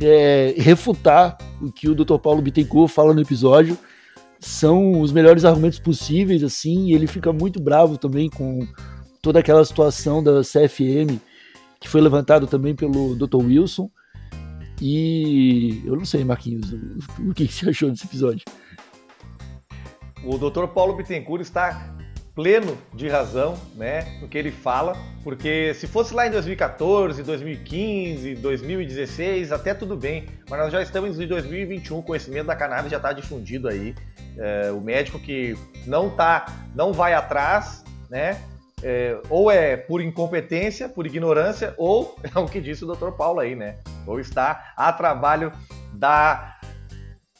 é, 0.00 0.54
refutar 0.56 1.36
o 1.60 1.70
que 1.70 1.88
o 1.88 1.94
Dr. 1.94 2.18
Paulo 2.18 2.40
Bittencourt 2.40 2.90
fala 2.90 3.12
no 3.12 3.20
episódio. 3.20 3.76
São 4.44 5.00
os 5.00 5.10
melhores 5.10 5.42
argumentos 5.44 5.78
possíveis, 5.78 6.42
assim, 6.44 6.88
e 6.88 6.92
ele 6.92 7.06
fica 7.06 7.32
muito 7.32 7.58
bravo 7.58 7.96
também 7.96 8.28
com 8.28 8.66
toda 9.22 9.38
aquela 9.38 9.64
situação 9.64 10.22
da 10.22 10.42
CFM, 10.42 11.18
que 11.80 11.88
foi 11.88 12.02
levantado 12.02 12.46
também 12.46 12.74
pelo 12.74 13.16
Dr. 13.16 13.36
Wilson. 13.36 13.90
E 14.82 15.80
eu 15.86 15.96
não 15.96 16.04
sei, 16.04 16.24
Marquinhos, 16.24 16.74
o 17.18 17.32
que 17.32 17.46
você 17.46 17.70
achou 17.70 17.90
desse 17.90 18.04
episódio? 18.04 18.44
O 20.22 20.36
Dr. 20.36 20.66
Paulo 20.66 20.94
Bittencourt 20.94 21.40
está 21.40 21.96
pleno 22.34 22.76
de 22.92 23.08
razão, 23.08 23.54
né, 23.76 24.18
no 24.20 24.28
que 24.28 24.36
ele 24.36 24.50
fala, 24.50 24.94
porque 25.22 25.72
se 25.72 25.86
fosse 25.86 26.12
lá 26.12 26.26
em 26.26 26.30
2014, 26.30 27.22
2015, 27.22 28.34
2016, 28.34 29.52
até 29.52 29.72
tudo 29.72 29.96
bem, 29.96 30.26
mas 30.50 30.58
nós 30.58 30.72
já 30.72 30.82
estamos 30.82 31.18
em 31.18 31.26
2021, 31.28 31.98
o 31.98 32.02
conhecimento 32.02 32.48
da 32.48 32.56
cannabis 32.56 32.90
já 32.90 32.96
está 32.96 33.12
difundido 33.12 33.68
aí, 33.68 33.94
é, 34.38 34.70
o 34.70 34.80
médico 34.80 35.18
que 35.18 35.56
não 35.86 36.10
tá, 36.10 36.46
não 36.74 36.92
vai 36.92 37.14
atrás, 37.14 37.84
né, 38.10 38.40
é, 38.82 39.18
ou 39.30 39.50
é 39.50 39.76
por 39.76 40.02
incompetência, 40.02 40.88
por 40.88 41.06
ignorância, 41.06 41.74
ou 41.78 42.16
é 42.22 42.38
o 42.38 42.46
que 42.46 42.60
disse 42.60 42.84
o 42.84 42.94
Dr. 42.94 43.10
Paulo 43.10 43.40
aí, 43.40 43.54
né, 43.54 43.76
ou 44.06 44.20
está 44.20 44.72
a 44.76 44.92
trabalho 44.92 45.52
da 45.92 46.54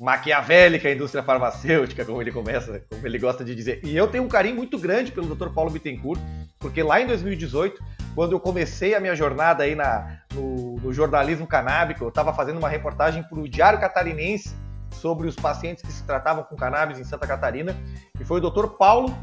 maquiavélica 0.01 0.91
indústria 0.91 1.23
farmacêutica, 1.23 2.05
como 2.05 2.21
ele 2.21 2.33
começa, 2.33 2.83
como 2.91 3.07
ele 3.07 3.19
gosta 3.19 3.45
de 3.45 3.55
dizer. 3.55 3.81
E 3.85 3.97
eu 3.97 4.09
tenho 4.09 4.25
um 4.25 4.29
carinho 4.29 4.57
muito 4.57 4.77
grande 4.79 5.13
pelo 5.13 5.35
Dr. 5.35 5.51
Paulo 5.51 5.71
Bittencourt, 5.71 6.21
porque 6.59 6.83
lá 6.83 7.01
em 7.01 7.07
2018, 7.07 7.81
quando 8.15 8.33
eu 8.33 8.41
comecei 8.41 8.95
a 8.95 9.01
minha 9.01 9.15
jornada 9.15 9.63
aí 9.63 9.75
na, 9.75 10.19
no, 10.35 10.77
no 10.77 10.93
jornalismo 10.93 11.47
canábico, 11.47 12.05
eu 12.05 12.09
estava 12.09 12.33
fazendo 12.35 12.59
uma 12.59 12.69
reportagem 12.69 13.23
para 13.23 13.39
o 13.39 13.49
Diário 13.49 13.79
Catarinense 13.79 14.55
sobre 15.01 15.29
os 15.29 15.37
pacientes 15.37 15.83
que 15.83 15.93
se 15.93 16.03
tratavam 16.05 16.45
com 16.45 16.57
cannabis 16.57 16.99
em 16.99 17.05
Santa 17.05 17.27
Catarina, 17.27 17.77
e 18.19 18.25
foi 18.25 18.41
o 18.41 18.51
Dr. 18.51 18.69
Paulo 18.69 19.15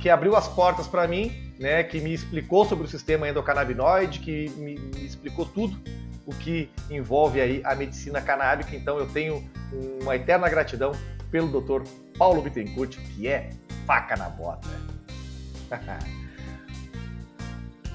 que 0.00 0.10
abriu 0.10 0.36
as 0.36 0.46
portas 0.46 0.86
para 0.86 1.06
mim, 1.08 1.54
né, 1.58 1.82
que 1.82 2.00
me 2.00 2.12
explicou 2.12 2.64
sobre 2.64 2.84
o 2.84 2.88
sistema 2.88 3.28
endocannabinoide, 3.28 4.20
que 4.20 4.50
me, 4.50 4.78
me 4.78 5.04
explicou 5.04 5.46
tudo 5.46 5.78
o 6.26 6.34
que 6.34 6.70
envolve 6.90 7.40
aí 7.40 7.62
a 7.64 7.74
medicina 7.74 8.20
canábica. 8.20 8.74
Então 8.74 8.98
eu 8.98 9.06
tenho 9.08 9.48
uma 10.02 10.16
eterna 10.16 10.48
gratidão 10.48 10.92
pelo 11.30 11.60
Dr. 11.60 11.82
Paulo 12.18 12.42
Bittencourt, 12.42 12.96
que 13.14 13.28
é 13.28 13.50
faca 13.86 14.16
na 14.16 14.28
bota. 14.28 14.68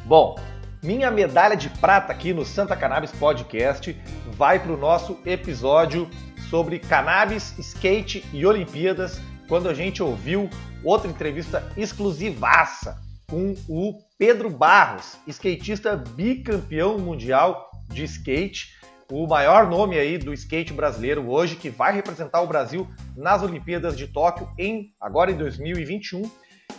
Bom, 0.06 0.36
minha 0.82 1.12
medalha 1.12 1.56
de 1.56 1.70
prata 1.70 2.12
aqui 2.12 2.34
no 2.34 2.44
Santa 2.44 2.76
Cannabis 2.76 3.12
Podcast 3.12 3.96
vai 4.32 4.60
para 4.60 4.72
o 4.72 4.78
nosso 4.78 5.20
episódio 5.26 6.10
sobre 6.52 6.80
cannabis, 6.80 7.58
skate 7.58 8.26
e 8.34 8.46
Olimpíadas, 8.46 9.22
quando 9.48 9.70
a 9.70 9.74
gente 9.74 10.04
ouviu 10.04 10.50
outra 10.84 11.10
entrevista 11.10 11.72
exclusivaça 11.78 13.00
com 13.30 13.56
o 13.70 13.98
Pedro 14.20 14.50
Barros, 14.50 15.18
skatista 15.26 15.96
bicampeão 15.96 17.00
mundial 17.00 17.72
de 17.88 18.04
skate, 18.04 18.74
o 19.10 19.26
maior 19.26 19.70
nome 19.70 19.98
aí 19.98 20.18
do 20.18 20.34
skate 20.34 20.74
brasileiro 20.74 21.30
hoje, 21.30 21.56
que 21.56 21.70
vai 21.70 21.94
representar 21.94 22.42
o 22.42 22.48
Brasil 22.48 22.86
nas 23.16 23.42
Olimpíadas 23.42 23.98
de 23.98 24.08
Tóquio 24.08 24.50
em 24.58 24.94
agora 25.00 25.32
em 25.32 25.38
2021. 25.38 26.30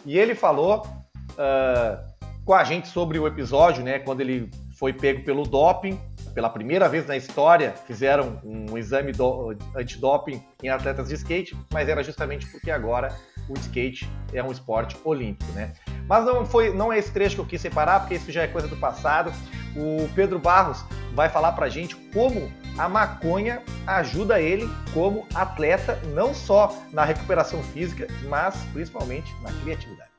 E 0.04 0.18
ele 0.18 0.34
falou 0.34 0.86
uh, 1.30 2.12
com 2.44 2.52
a 2.52 2.64
gente 2.64 2.88
sobre 2.88 3.18
o 3.18 3.26
episódio, 3.26 3.82
né, 3.82 3.98
quando 3.98 4.20
ele 4.20 4.50
foi 4.78 4.92
pego 4.92 5.24
pelo 5.24 5.44
doping. 5.44 5.98
Pela 6.34 6.48
primeira 6.48 6.88
vez 6.88 7.06
na 7.06 7.16
história, 7.16 7.74
fizeram 7.86 8.40
um 8.42 8.78
exame 8.78 9.12
do, 9.12 9.54
antidoping 9.76 10.42
em 10.62 10.68
atletas 10.68 11.08
de 11.08 11.14
skate, 11.14 11.56
mas 11.70 11.88
era 11.88 12.02
justamente 12.02 12.46
porque 12.46 12.70
agora 12.70 13.14
o 13.48 13.54
skate 13.58 14.08
é 14.32 14.42
um 14.42 14.50
esporte 14.50 14.96
olímpico, 15.04 15.50
né? 15.52 15.74
Mas 16.08 16.24
não 16.24 16.46
foi, 16.46 16.72
não 16.72 16.92
é 16.92 16.98
esse 16.98 17.12
trecho 17.12 17.34
que 17.36 17.40
eu 17.42 17.46
quis 17.46 17.60
separar, 17.60 18.00
porque 18.00 18.14
isso 18.14 18.32
já 18.32 18.42
é 18.42 18.48
coisa 18.48 18.66
do 18.66 18.76
passado. 18.76 19.30
O 19.76 20.08
Pedro 20.14 20.38
Barros 20.38 20.84
vai 21.14 21.28
falar 21.28 21.52
para 21.52 21.66
a 21.66 21.68
gente 21.68 21.96
como 22.14 22.50
a 22.78 22.88
maconha 22.88 23.62
ajuda 23.86 24.40
ele 24.40 24.68
como 24.94 25.26
atleta, 25.34 26.00
não 26.14 26.32
só 26.32 26.74
na 26.92 27.04
recuperação 27.04 27.62
física, 27.62 28.06
mas 28.28 28.56
principalmente 28.72 29.34
na 29.42 29.52
criatividade. 29.62 30.10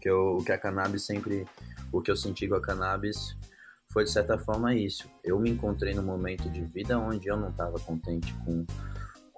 Que 0.00 0.10
o 0.10 0.38
que 0.38 0.52
a 0.52 0.58
cannabis 0.58 1.04
sempre, 1.04 1.46
o 1.92 2.00
que 2.00 2.10
eu 2.10 2.16
senti 2.16 2.46
com 2.46 2.54
a 2.54 2.60
cannabis 2.60 3.36
foi 3.92 4.04
de 4.04 4.10
certa 4.10 4.38
forma 4.38 4.74
isso. 4.74 5.08
Eu 5.22 5.38
me 5.38 5.50
encontrei 5.50 5.94
num 5.94 6.02
momento 6.02 6.48
de 6.50 6.62
vida 6.64 6.98
onde 6.98 7.28
eu 7.28 7.36
não 7.36 7.50
estava 7.50 7.78
contente 7.80 8.32
com 8.44 8.64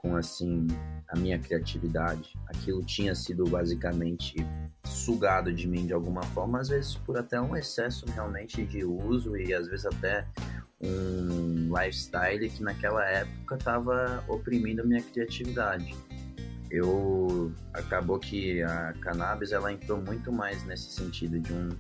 com 0.04 0.16
assim 0.16 0.66
a 1.08 1.18
minha 1.18 1.38
criatividade. 1.38 2.34
Aquilo 2.48 2.84
tinha 2.84 3.14
sido 3.14 3.44
basicamente 3.44 4.36
sugado 4.84 5.50
de 5.50 5.66
mim 5.66 5.86
de 5.86 5.94
alguma 5.94 6.22
forma, 6.22 6.60
às 6.60 6.68
vezes 6.68 6.94
por 6.94 7.16
até 7.16 7.40
um 7.40 7.56
excesso 7.56 8.04
realmente 8.12 8.66
de 8.66 8.84
uso 8.84 9.34
e 9.34 9.54
às 9.54 9.66
vezes 9.66 9.86
até 9.86 10.26
um 10.78 11.72
lifestyle 11.74 12.50
que 12.50 12.62
naquela 12.62 13.02
época 13.06 13.54
estava 13.54 14.22
oprimindo 14.28 14.82
a 14.82 14.84
minha 14.84 15.02
criatividade. 15.02 15.94
Eu 16.70 17.50
acabou 17.72 18.18
que 18.18 18.62
a 18.62 18.92
cannabis 19.00 19.52
ela 19.52 19.72
entrou 19.72 19.98
muito 20.02 20.30
mais 20.30 20.62
nesse 20.66 20.90
sentido 20.90 21.40
de 21.40 21.50
um 21.50 21.70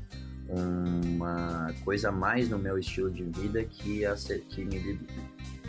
uma 0.54 1.72
coisa 1.84 2.10
mais 2.12 2.48
no 2.48 2.58
meu 2.58 2.78
estilo 2.78 3.10
de 3.10 3.24
vida 3.24 3.64
que, 3.64 4.04
a, 4.04 4.14
que 4.14 4.64
me 4.64 4.98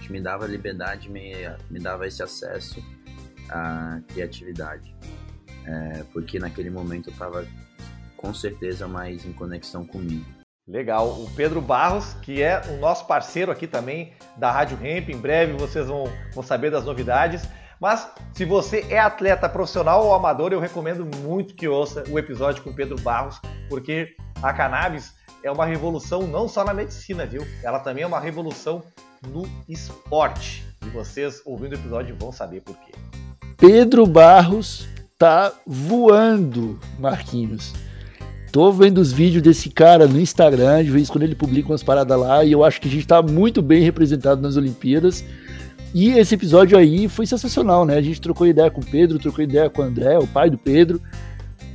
que 0.05 0.11
me 0.11 0.21
dava 0.21 0.45
liberdade, 0.45 1.09
me, 1.09 1.33
me 1.69 1.79
dava 1.79 2.05
esse 2.05 2.21
acesso 2.21 2.83
à 3.49 3.99
criatividade. 4.07 4.95
É, 5.65 6.03
porque 6.13 6.37
naquele 6.37 6.69
momento 6.69 7.09
eu 7.09 7.13
estava 7.13 7.45
com 8.15 8.33
certeza 8.33 8.87
mais 8.87 9.25
em 9.25 9.33
conexão 9.33 9.85
comigo. 9.85 10.25
Legal. 10.67 11.21
O 11.21 11.29
Pedro 11.35 11.61
Barros, 11.61 12.13
que 12.21 12.41
é 12.41 12.61
o 12.69 12.77
nosso 12.77 13.05
parceiro 13.05 13.51
aqui 13.51 13.67
também 13.67 14.13
da 14.37 14.51
Rádio 14.51 14.77
Ramp, 14.77 15.09
em 15.09 15.17
breve 15.17 15.53
vocês 15.53 15.87
vão, 15.87 16.05
vão 16.33 16.43
saber 16.43 16.71
das 16.71 16.85
novidades. 16.85 17.47
Mas 17.79 18.07
se 18.33 18.45
você 18.45 18.85
é 18.89 18.99
atleta 18.99 19.49
profissional 19.49 20.05
ou 20.05 20.13
amador, 20.13 20.53
eu 20.53 20.59
recomendo 20.59 21.05
muito 21.23 21.55
que 21.55 21.67
ouça 21.67 22.03
o 22.09 22.17
episódio 22.17 22.63
com 22.63 22.73
Pedro 22.73 22.99
Barros, 23.01 23.39
porque 23.69 24.15
a 24.41 24.53
cannabis 24.53 25.13
é 25.43 25.51
uma 25.51 25.65
revolução 25.65 26.23
não 26.23 26.47
só 26.47 26.63
na 26.63 26.73
medicina, 26.73 27.25
viu? 27.25 27.45
Ela 27.63 27.79
também 27.79 28.03
é 28.03 28.07
uma 28.07 28.19
revolução 28.19 28.83
no 29.27 29.47
esporte. 29.67 30.65
E 30.85 30.89
vocês, 30.89 31.41
ouvindo 31.45 31.73
o 31.73 31.75
episódio, 31.75 32.15
vão 32.19 32.31
saber 32.31 32.61
por 32.61 32.75
quê. 32.77 32.93
Pedro 33.57 34.05
Barros 34.05 34.87
tá 35.17 35.51
voando, 35.65 36.79
Marquinhos. 36.99 37.73
Tô 38.51 38.71
vendo 38.71 38.99
os 38.99 39.11
vídeos 39.11 39.43
desse 39.43 39.69
cara 39.69 40.07
no 40.07 40.19
Instagram, 40.19 40.83
de 40.83 40.91
vez 40.91 41.09
quando 41.09 41.23
ele 41.23 41.35
publica 41.35 41.69
umas 41.69 41.83
paradas 41.83 42.17
lá, 42.17 42.43
e 42.43 42.51
eu 42.51 42.63
acho 42.63 42.79
que 42.79 42.87
a 42.87 42.91
gente 42.91 43.05
tá 43.05 43.21
muito 43.21 43.61
bem 43.61 43.83
representado 43.83 44.41
nas 44.41 44.55
Olimpíadas. 44.55 45.25
E 45.95 46.09
esse 46.09 46.35
episódio 46.35 46.77
aí 46.77 47.07
foi 47.07 47.25
sensacional, 47.25 47.85
né? 47.85 47.95
A 47.95 48.01
gente 48.01 48.19
trocou 48.19 48.45
ideia 48.45 48.69
com 48.69 48.81
o 48.81 48.85
Pedro, 48.85 49.17
trocou 49.17 49.41
ideia 49.41 49.69
com 49.69 49.81
o 49.81 49.85
André, 49.85 50.17
o 50.19 50.27
pai 50.27 50.49
do 50.49 50.57
Pedro, 50.57 51.01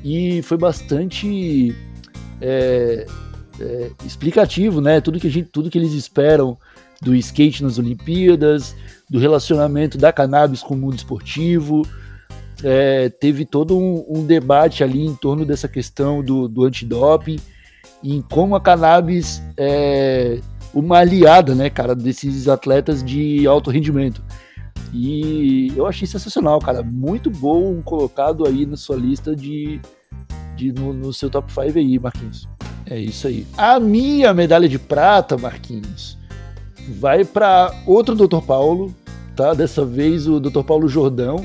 e 0.04 0.42
foi 0.42 0.58
bastante 0.58 1.74
é, 2.38 3.06
é, 3.58 3.90
explicativo, 4.04 4.82
né? 4.82 5.00
Tudo 5.00 5.18
que, 5.18 5.26
a 5.26 5.30
gente, 5.30 5.48
tudo 5.48 5.70
que 5.70 5.78
eles 5.78 5.94
esperam 5.94 6.58
do 7.00 7.14
skate 7.14 7.62
nas 7.62 7.78
Olimpíadas, 7.78 8.76
do 9.08 9.18
relacionamento 9.18 9.96
da 9.96 10.12
cannabis 10.12 10.62
com 10.62 10.74
o 10.74 10.76
mundo 10.76 10.98
esportivo. 10.98 11.80
É, 12.62 13.08
teve 13.08 13.46
todo 13.46 13.78
um, 13.78 14.04
um, 14.06 14.26
debate 14.26 14.84
ali 14.84 15.02
em 15.02 15.14
torno 15.14 15.46
dessa 15.46 15.66
questão 15.66 16.22
do, 16.22 16.46
do 16.46 16.64
antidoping 16.64 17.40
em 18.04 18.20
como 18.20 18.54
a 18.54 18.60
cannabis 18.60 19.42
é 19.56 20.40
uma 20.72 20.98
aliada, 20.98 21.54
né, 21.54 21.68
cara, 21.68 21.94
desses 21.94 22.48
atletas 22.48 23.02
de 23.02 23.46
alto 23.46 23.70
rendimento. 23.70 24.22
E 24.92 25.72
eu 25.76 25.86
achei 25.86 26.06
sensacional, 26.06 26.58
cara. 26.58 26.82
Muito 26.82 27.30
bom 27.30 27.80
colocado 27.82 28.46
aí 28.46 28.66
na 28.66 28.76
sua 28.76 28.96
lista 28.96 29.34
de, 29.36 29.80
de 30.56 30.72
no, 30.72 30.92
no 30.92 31.12
seu 31.12 31.30
top 31.30 31.52
5 31.52 31.78
aí, 31.78 31.98
Marquinhos. 31.98 32.48
É 32.86 32.98
isso 32.98 33.28
aí. 33.28 33.46
A 33.56 33.78
minha 33.78 34.34
medalha 34.34 34.68
de 34.68 34.78
prata, 34.78 35.38
Marquinhos, 35.38 36.18
vai 36.88 37.24
para 37.24 37.72
outro 37.86 38.16
Dr. 38.16 38.40
Paulo, 38.44 38.92
tá? 39.36 39.54
Dessa 39.54 39.84
vez 39.84 40.26
o 40.26 40.40
Dr. 40.40 40.62
Paulo 40.64 40.88
Jordão, 40.88 41.44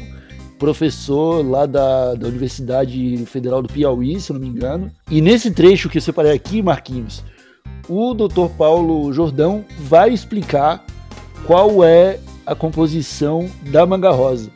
professor 0.57 1.47
lá 1.47 1.67
da, 1.67 2.15
da 2.15 2.27
Universidade 2.27 3.17
Federal 3.27 3.61
do 3.61 3.71
Piauí, 3.71 4.19
se 4.19 4.33
não 4.33 4.39
me 4.39 4.47
engano. 4.47 4.91
E 5.11 5.21
nesse 5.21 5.51
trecho 5.51 5.87
que 5.87 5.99
eu 5.99 6.01
separei 6.01 6.31
aqui, 6.31 6.63
Marquinhos, 6.63 7.23
o 7.87 8.13
Dr. 8.13 8.49
Paulo 8.57 9.11
Jordão 9.13 9.63
vai 9.79 10.11
explicar 10.11 10.83
qual 11.45 11.83
é 11.83 12.19
a 12.45 12.55
composição 12.55 13.49
da 13.71 13.85
manga 13.85 14.11
rosa. 14.11 14.51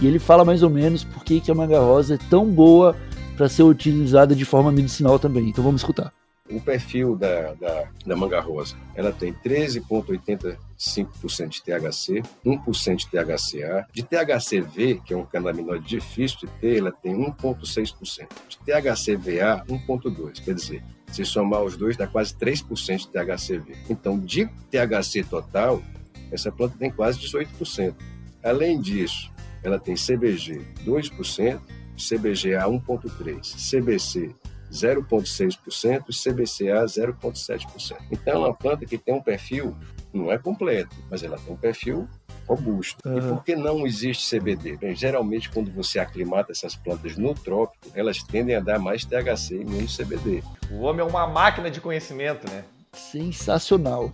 E 0.00 0.06
ele 0.06 0.18
fala 0.18 0.44
mais 0.44 0.62
ou 0.62 0.70
menos 0.70 1.04
por 1.04 1.24
que, 1.24 1.40
que 1.40 1.50
a 1.50 1.54
manga 1.54 1.78
rosa 1.78 2.14
é 2.14 2.18
tão 2.30 2.46
boa 2.46 2.96
para 3.36 3.48
ser 3.48 3.62
utilizada 3.62 4.34
de 4.34 4.44
forma 4.44 4.70
medicinal 4.70 5.18
também. 5.18 5.48
Então 5.48 5.62
vamos 5.62 5.80
escutar 5.80 6.12
o 6.50 6.60
perfil 6.60 7.16
da, 7.16 7.54
da, 7.54 7.88
da 8.06 8.14
manga 8.16 8.40
rosa. 8.40 8.76
Ela 8.94 9.12
tem 9.12 9.32
13,85% 9.32 11.48
de 11.48 11.62
THC, 11.62 12.22
1% 12.44 12.96
de 12.96 13.06
THCA. 13.06 13.86
De 13.92 14.02
THCV, 14.02 15.00
que 15.04 15.12
é 15.12 15.16
um 15.16 15.26
canabinoide 15.26 15.86
difícil 15.86 16.40
de 16.40 16.48
ter, 16.60 16.78
ela 16.78 16.92
tem 16.92 17.14
1,6%. 17.14 18.26
De 18.48 18.58
THCVA, 18.58 19.64
1,2%. 19.68 20.42
Quer 20.42 20.54
dizer, 20.54 20.82
se 21.10 21.24
somar 21.24 21.62
os 21.62 21.76
dois, 21.76 21.96
dá 21.96 22.06
quase 22.06 22.34
3% 22.34 22.98
de 22.98 23.08
THCV. 23.08 23.76
Então, 23.88 24.18
de 24.18 24.46
THC 24.70 25.24
total, 25.24 25.82
essa 26.30 26.52
planta 26.52 26.76
tem 26.78 26.90
quase 26.90 27.18
18%. 27.20 27.94
Além 28.42 28.80
disso, 28.80 29.32
ela 29.62 29.78
tem 29.78 29.94
CBG 29.94 30.62
2%, 30.84 31.60
CBGA 31.96 32.64
1,3%, 32.66 33.70
CBC 33.70 34.34
0,6% 34.70 36.04
e 36.08 36.30
CBCA 36.30 36.84
0,7%. 36.84 37.96
Então, 38.10 38.34
é 38.44 38.48
uma 38.48 38.54
planta 38.54 38.84
que 38.84 38.98
tem 38.98 39.14
um 39.14 39.22
perfil, 39.22 39.76
não 40.12 40.30
é 40.30 40.38
completo, 40.38 40.94
mas 41.10 41.22
ela 41.22 41.38
tem 41.38 41.52
um 41.52 41.56
perfil 41.56 42.08
robusto. 42.48 43.06
Uhum. 43.06 43.18
E 43.18 43.20
por 43.20 43.44
que 43.44 43.54
não 43.54 43.86
existe 43.86 44.38
CBD? 44.38 44.76
Bem, 44.76 44.96
geralmente, 44.96 45.50
quando 45.50 45.70
você 45.70 45.98
aclimata 45.98 46.52
essas 46.52 46.74
plantas 46.74 47.16
no 47.16 47.34
trópico, 47.34 47.86
elas 47.94 48.22
tendem 48.22 48.56
a 48.56 48.60
dar 48.60 48.78
mais 48.78 49.04
THC 49.04 49.60
e 49.60 49.64
menos 49.64 49.96
CBD. 49.96 50.42
O 50.70 50.80
homem 50.80 51.02
é 51.02 51.08
uma 51.08 51.26
máquina 51.26 51.70
de 51.70 51.80
conhecimento, 51.80 52.50
né? 52.50 52.64
Sensacional. 52.92 54.12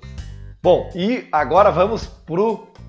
Bom, 0.62 0.90
e 0.94 1.28
agora 1.30 1.70
vamos 1.70 2.06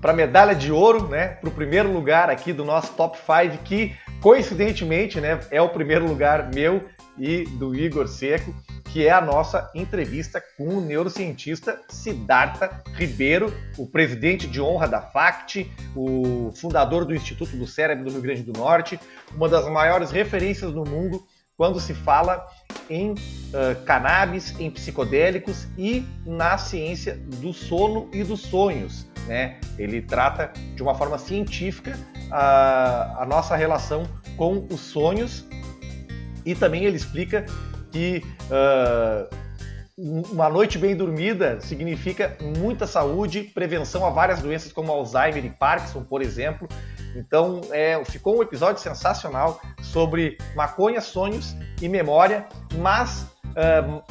para 0.00 0.12
a 0.12 0.14
medalha 0.14 0.54
de 0.54 0.72
ouro, 0.72 1.08
né? 1.08 1.28
Para 1.28 1.48
o 1.48 1.52
primeiro 1.52 1.92
lugar 1.92 2.30
aqui 2.30 2.52
do 2.52 2.64
nosso 2.64 2.92
top 2.94 3.18
5, 3.18 3.62
que 3.64 3.94
coincidentemente 4.20 5.20
né, 5.20 5.40
é 5.50 5.60
o 5.60 5.68
primeiro 5.68 6.06
lugar 6.06 6.50
meu 6.52 6.82
e 7.18 7.44
do 7.44 7.74
Igor 7.74 8.08
Seco, 8.08 8.54
que 8.96 9.06
é 9.06 9.10
a 9.10 9.20
nossa 9.20 9.70
entrevista 9.74 10.42
com 10.56 10.78
o 10.78 10.80
neurocientista 10.80 11.78
Siddhartha 11.86 12.82
Ribeiro, 12.94 13.52
o 13.76 13.86
presidente 13.86 14.46
de 14.46 14.58
honra 14.58 14.88
da 14.88 15.02
FACT, 15.02 15.70
o 15.94 16.50
fundador 16.56 17.04
do 17.04 17.14
Instituto 17.14 17.54
do 17.58 17.66
Cérebro 17.66 18.06
do 18.06 18.12
Rio 18.12 18.22
Grande 18.22 18.42
do 18.42 18.58
Norte, 18.58 18.98
uma 19.34 19.50
das 19.50 19.68
maiores 19.68 20.10
referências 20.10 20.72
no 20.72 20.82
mundo 20.82 21.22
quando 21.58 21.78
se 21.78 21.92
fala 21.92 22.46
em 22.88 23.10
uh, 23.10 23.84
cannabis, 23.84 24.58
em 24.58 24.70
psicodélicos 24.70 25.68
e 25.76 26.02
na 26.24 26.56
ciência 26.56 27.18
do 27.38 27.52
sono 27.52 28.08
e 28.14 28.24
dos 28.24 28.40
sonhos. 28.40 29.06
Né? 29.26 29.60
Ele 29.78 30.00
trata 30.00 30.50
de 30.74 30.82
uma 30.82 30.94
forma 30.94 31.18
científica 31.18 31.98
a, 32.30 33.24
a 33.24 33.26
nossa 33.26 33.54
relação 33.56 34.08
com 34.38 34.66
os 34.72 34.80
sonhos 34.80 35.44
e 36.46 36.54
também 36.54 36.84
ele 36.86 36.96
explica 36.96 37.44
que 37.90 38.22
uh, 38.50 39.36
uma 39.98 40.48
noite 40.50 40.78
bem 40.78 40.94
dormida 40.94 41.58
significa 41.60 42.36
muita 42.58 42.86
saúde, 42.86 43.42
prevenção 43.42 44.04
a 44.04 44.10
várias 44.10 44.42
doenças 44.42 44.70
como 44.70 44.92
Alzheimer 44.92 45.44
e 45.44 45.50
Parkinson, 45.50 46.02
por 46.02 46.20
exemplo. 46.20 46.68
Então, 47.14 47.62
é, 47.70 48.02
ficou 48.04 48.38
um 48.38 48.42
episódio 48.42 48.82
sensacional 48.82 49.58
sobre 49.80 50.36
maconha, 50.54 51.00
sonhos 51.00 51.56
e 51.80 51.88
memória, 51.88 52.46
mas 52.78 53.26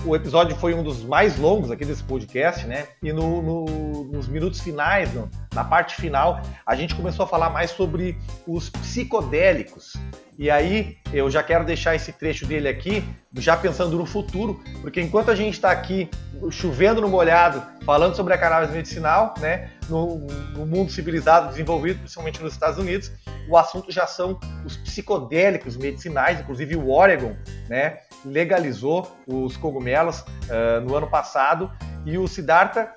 o 0.03 0.15
episódio 0.15 0.55
foi 0.55 0.73
um 0.73 0.81
dos 0.81 1.03
mais 1.03 1.37
longos 1.37 1.69
aqui 1.69 1.85
desse 1.85 2.03
podcast, 2.03 2.65
né? 2.65 2.87
E 3.03 3.13
no, 3.13 3.43
no, 3.43 4.03
nos 4.05 4.27
minutos 4.27 4.59
finais, 4.59 5.13
no, 5.13 5.29
na 5.53 5.63
parte 5.63 5.95
final, 5.95 6.41
a 6.65 6.75
gente 6.75 6.95
começou 6.95 7.25
a 7.25 7.27
falar 7.27 7.51
mais 7.51 7.69
sobre 7.69 8.17
os 8.47 8.69
psicodélicos. 8.69 9.93
E 10.37 10.49
aí 10.49 10.97
eu 11.13 11.29
já 11.29 11.43
quero 11.43 11.63
deixar 11.63 11.95
esse 11.95 12.11
trecho 12.11 12.45
dele 12.45 12.67
aqui, 12.67 13.03
já 13.35 13.55
pensando 13.55 13.95
no 13.97 14.05
futuro, 14.05 14.59
porque 14.81 14.99
enquanto 14.99 15.29
a 15.29 15.35
gente 15.35 15.53
está 15.53 15.71
aqui 15.71 16.09
chovendo 16.49 16.99
no 16.99 17.07
molhado, 17.07 17.63
falando 17.85 18.15
sobre 18.15 18.33
a 18.33 18.37
cannabis 18.37 18.71
medicinal, 18.71 19.33
né, 19.39 19.69
no, 19.87 20.17
no, 20.55 20.65
mundo 20.65 20.91
civilizado 20.91 21.49
desenvolvido, 21.49 21.99
principalmente 21.99 22.41
nos 22.41 22.53
Estados 22.53 22.77
Unidos, 22.79 23.11
o 23.47 23.55
assunto 23.55 23.91
já 23.91 24.07
são 24.07 24.39
os 24.65 24.75
psicodélicos 24.75 25.77
medicinais, 25.77 26.39
inclusive 26.39 26.75
o 26.75 26.89
Oregon, 26.89 27.33
né, 27.69 27.99
legalizou 28.25 29.15
os 29.27 29.55
cogumelos 29.55 30.19
uh, 30.19 30.81
no 30.83 30.95
ano 30.95 31.07
passado 31.07 31.71
e 32.05 32.17
o 32.17 32.27
Siddhartha 32.27 32.93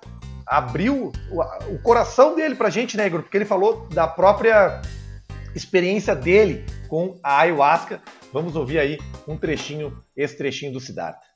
abriu 0.47 1.13
o, 1.31 1.75
o 1.75 1.79
coração 1.81 2.35
dele 2.35 2.55
pra 2.55 2.71
gente, 2.71 2.97
né, 2.97 3.07
Igor? 3.07 3.23
Porque 3.23 3.37
ele 3.37 3.45
falou 3.45 3.87
da 3.89 4.07
própria 4.07 4.81
experiência 5.55 6.15
dele 6.15 6.65
com 6.89 7.19
a 7.23 7.41
ayahuasca. 7.41 8.01
Vamos 8.33 8.57
ouvir 8.57 8.79
aí 8.79 8.99
um 9.27 9.37
trechinho, 9.37 10.03
esse 10.17 10.37
trechinho 10.37 10.73
do 10.73 10.81
Siddhartha. 10.81 11.28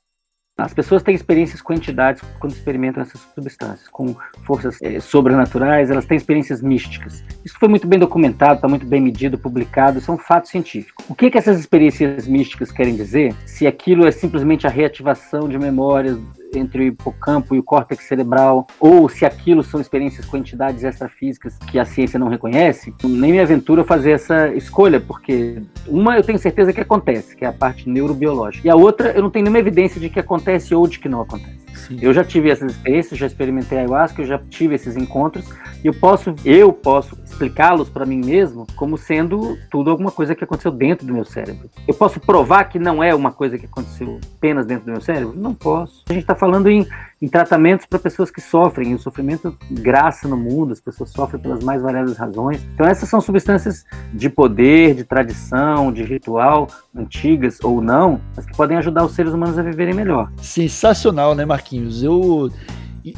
As 0.55 0.71
pessoas 0.71 1.01
têm 1.01 1.15
experiências 1.15 1.63
com 1.63 1.73
entidades 1.73 2.21
quando 2.39 2.53
experimentam 2.53 3.01
essas 3.01 3.19
substâncias, 3.33 3.87
com 3.87 4.15
forças 4.45 4.77
é, 4.83 4.99
sobrenaturais, 4.99 5.89
elas 5.89 6.05
têm 6.05 6.15
experiências 6.15 6.61
místicas. 6.61 7.23
Isso 7.43 7.57
foi 7.59 7.67
muito 7.67 7.87
bem 7.87 7.97
documentado, 7.97 8.55
está 8.55 8.67
muito 8.67 8.85
bem 8.85 9.01
medido, 9.01 9.35
publicado, 9.35 9.97
isso 9.97 10.11
é 10.11 10.13
um 10.13 10.17
fato 10.17 10.47
científico. 10.47 11.03
O 11.09 11.15
que, 11.15 11.31
que 11.31 11.39
essas 11.39 11.59
experiências 11.59 12.27
místicas 12.27 12.71
querem 12.71 12.95
dizer? 12.95 13.33
Se 13.47 13.65
aquilo 13.65 14.05
é 14.05 14.11
simplesmente 14.11 14.67
a 14.67 14.69
reativação 14.69 15.49
de 15.49 15.57
memórias 15.57 16.19
entre 16.55 16.83
o 16.83 16.87
hipocampo 16.87 17.55
e 17.55 17.59
o 17.59 17.63
córtex 17.63 18.05
cerebral, 18.05 18.67
ou 18.79 19.09
se 19.09 19.25
aquilo 19.25 19.63
são 19.63 19.79
experiências 19.79 20.25
com 20.25 20.37
entidades 20.37 20.83
extrafísicas 20.83 21.57
que 21.57 21.79
a 21.79 21.85
ciência 21.85 22.19
não 22.19 22.27
reconhece, 22.27 22.93
nem 23.03 23.31
me 23.31 23.39
aventuro 23.39 23.83
fazer 23.83 24.11
essa 24.11 24.49
escolha, 24.49 24.99
porque 24.99 25.61
uma 25.87 26.17
eu 26.17 26.23
tenho 26.23 26.39
certeza 26.39 26.73
que 26.73 26.81
acontece, 26.81 27.35
que 27.35 27.45
é 27.45 27.47
a 27.47 27.53
parte 27.53 27.89
neurobiológica, 27.89 28.67
e 28.67 28.69
a 28.69 28.75
outra 28.75 29.11
eu 29.11 29.21
não 29.21 29.29
tenho 29.29 29.45
nenhuma 29.45 29.59
evidência 29.59 29.99
de 29.99 30.09
que 30.09 30.19
acontece 30.19 30.73
ou 30.73 30.87
de 30.87 30.99
que 30.99 31.09
não 31.09 31.21
acontece. 31.21 31.62
Sim. 31.75 31.97
Eu 32.01 32.13
já 32.13 32.23
tive 32.23 32.49
essas 32.49 32.71
experiências, 32.71 33.19
já 33.19 33.27
experimentei 33.27 33.77
ayahuasca, 33.77 34.21
eu 34.21 34.25
já 34.25 34.39
tive 34.49 34.75
esses 34.75 34.95
encontros 34.95 35.45
e 35.83 35.87
eu 35.87 35.93
posso, 35.93 36.33
eu 36.45 36.71
posso 36.71 37.17
explicá-los 37.23 37.89
para 37.89 38.05
mim 38.05 38.21
mesmo 38.23 38.65
como 38.75 38.97
sendo 38.97 39.57
tudo 39.69 39.91
alguma 39.91 40.11
coisa 40.11 40.35
que 40.35 40.43
aconteceu 40.43 40.71
dentro 40.71 41.05
do 41.05 41.13
meu 41.13 41.25
cérebro. 41.25 41.69
Eu 41.87 41.93
posso 41.93 42.19
provar 42.19 42.65
que 42.65 42.79
não 42.79 43.03
é 43.03 43.13
uma 43.13 43.31
coisa 43.31 43.57
que 43.57 43.65
aconteceu 43.65 44.19
apenas 44.37 44.65
dentro 44.65 44.85
do 44.85 44.91
meu 44.91 45.01
cérebro? 45.01 45.33
Não 45.35 45.53
posso. 45.53 46.03
A 46.09 46.13
gente 46.13 46.23
está 46.23 46.35
falando 46.35 46.69
em, 46.69 46.87
em 47.23 47.27
tratamentos 47.29 47.85
para 47.85 47.97
pessoas 47.97 48.29
que 48.29 48.41
sofrem, 48.41 48.91
e 48.91 48.95
o 48.95 48.99
sofrimento 48.99 49.57
graça 49.71 50.27
no 50.27 50.35
mundo, 50.35 50.73
as 50.73 50.81
pessoas 50.81 51.09
sofrem 51.09 51.41
pelas 51.41 51.63
mais 51.63 51.81
variadas 51.81 52.17
razões. 52.17 52.61
Então 52.73 52.85
essas 52.85 53.07
são 53.07 53.21
substâncias 53.21 53.85
de 54.13 54.29
poder, 54.29 54.93
de 54.93 55.05
tradição, 55.05 55.89
de 55.89 56.03
ritual, 56.03 56.67
antigas 56.93 57.59
ou 57.63 57.81
não, 57.81 58.19
mas 58.35 58.45
que 58.45 58.53
podem 58.57 58.75
ajudar 58.75 59.05
os 59.05 59.13
seres 59.13 59.31
humanos 59.31 59.57
a 59.57 59.61
viverem 59.61 59.93
melhor. 59.93 60.29
Sensacional, 60.41 61.33
né, 61.33 61.45
Marquinhos? 61.45 62.03
Eu 62.03 62.51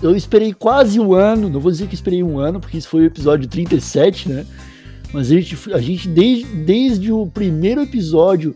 eu 0.02 0.16
esperei 0.16 0.54
quase 0.54 1.00
um 1.00 1.14
ano, 1.14 1.50
não 1.50 1.60
vou 1.60 1.72
dizer 1.72 1.88
que 1.88 1.96
esperei 1.96 2.22
um 2.22 2.38
ano, 2.38 2.60
porque 2.60 2.78
isso 2.78 2.90
foi 2.90 3.02
o 3.02 3.06
episódio 3.06 3.48
37, 3.48 4.30
né? 4.30 4.46
Mas 5.12 5.32
a 5.32 5.36
gente, 5.36 5.74
a 5.74 5.80
gente 5.80 6.08
desde, 6.08 6.46
desde 6.58 7.12
o 7.12 7.26
primeiro 7.26 7.82
episódio 7.82 8.56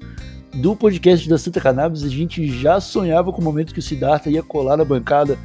do 0.53 0.75
podcast 0.75 1.27
da 1.29 1.37
Santa 1.37 1.61
Cannabis, 1.61 2.03
a 2.03 2.09
gente 2.09 2.47
já 2.47 2.79
sonhava 2.79 3.31
com 3.31 3.41
o 3.41 3.43
momento 3.43 3.73
que 3.73 3.79
o 3.79 3.83
Siddhartha 3.83 4.29
ia 4.29 4.43
colar 4.43 4.77
na 4.77 4.85
bancada 4.85 5.37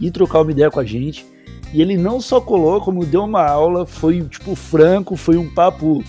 e 0.00 0.10
trocar 0.10 0.40
uma 0.40 0.50
ideia 0.50 0.70
com 0.70 0.80
a 0.80 0.84
gente. 0.84 1.26
E 1.72 1.82
ele 1.82 1.96
não 1.96 2.20
só 2.20 2.40
colou, 2.40 2.80
como 2.80 3.04
deu 3.04 3.24
uma 3.24 3.46
aula, 3.46 3.84
foi 3.84 4.22
tipo 4.22 4.54
franco, 4.54 5.16
foi 5.16 5.36
um 5.36 5.48
papo, 5.52 6.02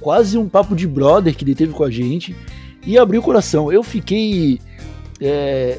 quase 0.00 0.36
um 0.36 0.48
papo 0.48 0.74
de 0.74 0.86
brother 0.86 1.34
que 1.34 1.44
ele 1.44 1.54
teve 1.54 1.72
com 1.72 1.84
a 1.84 1.90
gente 1.90 2.34
e 2.84 2.98
abriu 2.98 3.20
o 3.20 3.24
coração. 3.24 3.72
Eu 3.72 3.82
fiquei 3.82 4.60
é, 5.20 5.78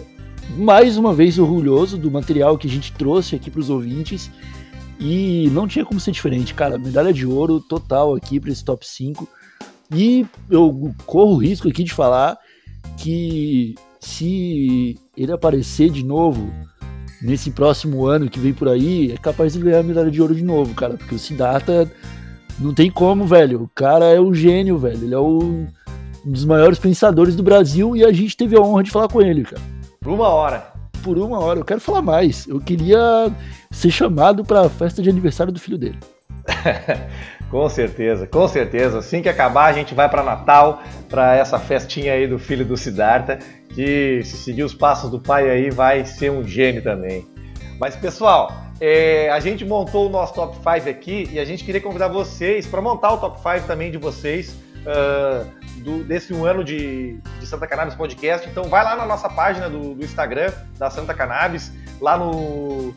mais 0.58 0.98
uma 0.98 1.14
vez 1.14 1.38
orgulhoso 1.38 1.98
do 1.98 2.10
material 2.12 2.58
que 2.58 2.68
a 2.68 2.70
gente 2.70 2.94
trouxe 2.94 3.36
aqui 3.36 3.50
para 3.50 3.60
os 3.60 3.70
ouvintes. 3.70 4.32
E 5.00 5.50
não 5.52 5.68
tinha 5.68 5.84
como 5.84 6.00
ser 6.00 6.12
diferente, 6.12 6.54
cara. 6.54 6.78
Medalha 6.78 7.12
de 7.12 7.26
ouro 7.26 7.60
total 7.60 8.16
aqui 8.16 8.40
para 8.40 8.52
esse 8.52 8.64
top 8.64 8.88
5. 8.88 9.28
E 9.94 10.26
eu 10.50 10.94
corro 11.06 11.34
o 11.34 11.38
risco 11.38 11.68
aqui 11.68 11.84
de 11.84 11.94
falar 11.94 12.38
que 12.98 13.76
se 14.00 14.98
ele 15.16 15.32
aparecer 15.32 15.90
de 15.90 16.04
novo 16.04 16.52
nesse 17.22 17.52
próximo 17.52 18.06
ano 18.06 18.30
que 18.30 18.40
vem 18.40 18.54
por 18.54 18.68
aí, 18.68 19.12
é 19.12 19.18
capaz 19.18 19.54
de 19.54 19.60
ganhar 19.60 19.80
a 19.80 19.84
medalha 19.84 20.12
de 20.12 20.22
ouro 20.22 20.36
de 20.36 20.44
novo, 20.44 20.74
cara. 20.74 20.96
Porque 20.96 21.16
o 21.16 21.20
Siddhartha 21.20 21.90
não 22.60 22.74
tem 22.74 22.92
como, 22.92 23.26
velho. 23.26 23.64
O 23.64 23.70
cara 23.74 24.06
é 24.06 24.20
um 24.20 24.34
gênio, 24.34 24.78
velho. 24.78 25.04
Ele 25.04 25.16
é 25.16 25.20
um 25.20 25.68
dos 26.26 26.46
maiores 26.46 26.80
pensadores 26.80 27.36
do 27.36 27.44
Brasil 27.44 27.96
e 27.96 28.04
a 28.04 28.12
gente 28.12 28.36
teve 28.36 28.58
a 28.58 28.62
honra 28.62 28.84
de 28.84 28.92
falar 28.92 29.08
com 29.08 29.22
ele, 29.22 29.44
cara. 29.44 29.62
Por 30.02 30.12
uma 30.12 30.28
hora. 30.28 30.74
Por 31.02 31.18
uma 31.18 31.40
hora. 31.40 31.60
Eu 31.60 31.66
quero 31.66 31.80
falar 31.80 32.02
mais. 32.02 32.48
Eu 32.48 32.60
queria 32.60 33.32
ser 33.72 33.92
chamado 33.92 34.44
para 34.44 34.62
a 34.62 34.70
festa 34.70 35.02
de 35.02 35.10
aniversário 35.10 35.54
do 35.54 35.60
filho 35.60 35.78
dele. 35.78 36.00
com 37.54 37.70
certeza, 37.70 38.26
com 38.26 38.48
certeza. 38.48 38.98
Assim 38.98 39.22
que 39.22 39.30
acabar, 39.30 39.66
a 39.66 39.74
gente 39.74 39.94
vai 39.94 40.10
para 40.10 40.24
Natal, 40.24 40.82
para 41.08 41.36
essa 41.36 41.60
festinha 41.60 42.14
aí 42.14 42.26
do 42.26 42.40
filho 42.40 42.66
do 42.66 42.76
Siddhartha, 42.76 43.38
que 43.70 44.24
se 44.24 44.38
seguir 44.38 44.64
os 44.64 44.74
passos 44.74 45.12
do 45.12 45.20
pai 45.20 45.48
aí, 45.48 45.70
vai 45.70 46.04
ser 46.04 46.32
um 46.32 46.44
gênio 46.44 46.82
também. 46.82 47.28
Mas 47.80 47.96
pessoal, 47.96 48.52
é, 48.82 49.30
a 49.30 49.40
gente 49.40 49.64
montou 49.64 50.08
o 50.08 50.10
nosso 50.10 50.34
top 50.34 50.56
5 50.56 50.90
aqui 50.90 51.30
e 51.32 51.38
a 51.38 51.46
gente 51.46 51.64
queria 51.64 51.80
convidar 51.80 52.08
vocês 52.08 52.66
para 52.66 52.82
montar 52.82 53.14
o 53.14 53.18
top 53.20 53.38
5 53.38 53.68
também 53.68 53.92
de 53.92 54.00
vocês. 54.00 54.58
Uh, 54.84 55.64
do, 55.82 56.04
desse 56.04 56.34
um 56.34 56.44
ano 56.46 56.62
de, 56.62 57.18
de, 57.40 57.46
Santa 57.46 57.68
Cannabis 57.68 57.94
Podcast. 57.94 58.50
Então 58.50 58.64
vai 58.64 58.84
lá 58.84 58.96
na 58.96 59.06
nossa 59.06 59.30
página 59.30 59.70
do, 59.70 59.94
do 59.94 60.04
Instagram 60.04 60.52
da 60.78 60.90
Santa 60.90 61.14
Cannabis, 61.14 61.72
lá 62.02 62.18
no, 62.18 62.94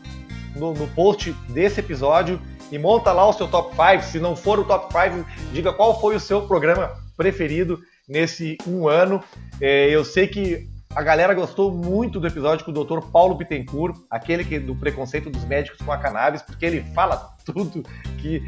no, 0.55 0.73
no, 0.73 0.87
post 0.87 1.31
desse 1.47 1.79
episódio 1.79 2.41
e 2.71 2.77
monta 2.77 3.11
lá 3.11 3.27
o 3.27 3.33
seu 3.33 3.47
top 3.47 3.75
5. 3.75 4.03
Se 4.03 4.19
não 4.19 4.35
for 4.35 4.59
o 4.59 4.65
top 4.65 4.91
5, 4.91 5.25
diga 5.51 5.73
qual 5.73 5.99
foi 5.99 6.15
o 6.15 6.19
seu 6.19 6.41
programa 6.47 6.91
preferido 7.15 7.79
nesse 8.07 8.57
um 8.67 8.87
ano. 8.87 9.23
É, 9.59 9.89
eu 9.89 10.03
sei 10.05 10.27
que 10.27 10.67
a 10.95 11.03
galera 11.03 11.33
gostou 11.33 11.71
muito 11.71 12.19
do 12.19 12.25
episódio 12.25 12.65
com 12.65 12.71
o 12.71 12.83
Dr. 12.83 13.05
Paulo 13.11 13.35
Bittencourt, 13.35 13.95
aquele 14.09 14.43
que, 14.43 14.57
do 14.57 14.75
preconceito 14.75 15.29
dos 15.29 15.45
médicos 15.45 15.79
com 15.85 15.91
a 15.91 15.97
cannabis, 15.97 16.41
porque 16.41 16.65
ele 16.65 16.81
fala 16.95 17.35
tudo 17.45 17.83
que 18.19 18.47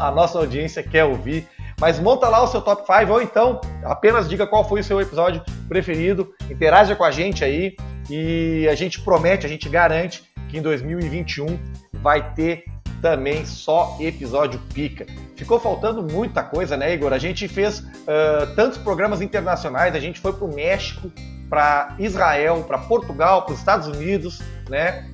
a 0.00 0.10
nossa 0.10 0.38
audiência 0.38 0.82
quer 0.82 1.04
ouvir. 1.04 1.46
Mas 1.80 2.00
monta 2.00 2.28
lá 2.28 2.42
o 2.42 2.46
seu 2.46 2.60
top 2.62 2.84
5 2.86 3.12
ou 3.12 3.20
então 3.20 3.60
apenas 3.84 4.28
diga 4.28 4.46
qual 4.46 4.68
foi 4.68 4.80
o 4.80 4.84
seu 4.84 5.00
episódio 5.00 5.42
preferido, 5.68 6.32
interaja 6.50 6.94
com 6.94 7.04
a 7.04 7.10
gente 7.10 7.44
aí 7.44 7.76
e 8.08 8.66
a 8.68 8.74
gente 8.74 9.00
promete, 9.00 9.46
a 9.46 9.48
gente 9.48 9.68
garante 9.68 10.24
que 10.48 10.58
em 10.58 10.62
2021 10.62 11.58
vai 11.94 12.32
ter 12.34 12.64
também 13.04 13.44
só 13.44 13.98
episódio 14.00 14.58
pica. 14.72 15.04
Ficou 15.36 15.60
faltando 15.60 16.02
muita 16.02 16.42
coisa, 16.42 16.74
né, 16.74 16.94
Igor? 16.94 17.12
A 17.12 17.18
gente 17.18 17.46
fez 17.46 17.80
uh, 17.80 18.54
tantos 18.56 18.78
programas 18.78 19.20
internacionais, 19.20 19.94
a 19.94 20.00
gente 20.00 20.18
foi 20.18 20.32
para 20.32 20.46
o 20.46 20.54
México, 20.54 21.12
para 21.50 21.94
Israel, 21.98 22.64
para 22.66 22.78
Portugal, 22.78 23.42
para 23.42 23.52
os 23.52 23.58
Estados 23.58 23.88
Unidos, 23.88 24.40
né? 24.70 25.06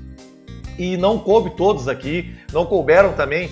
E 0.79 0.97
não 0.97 1.19
coube 1.19 1.57
todos 1.57 1.89
aqui, 1.89 2.33
não 2.53 2.65
couberam 2.65 3.13
também 3.13 3.51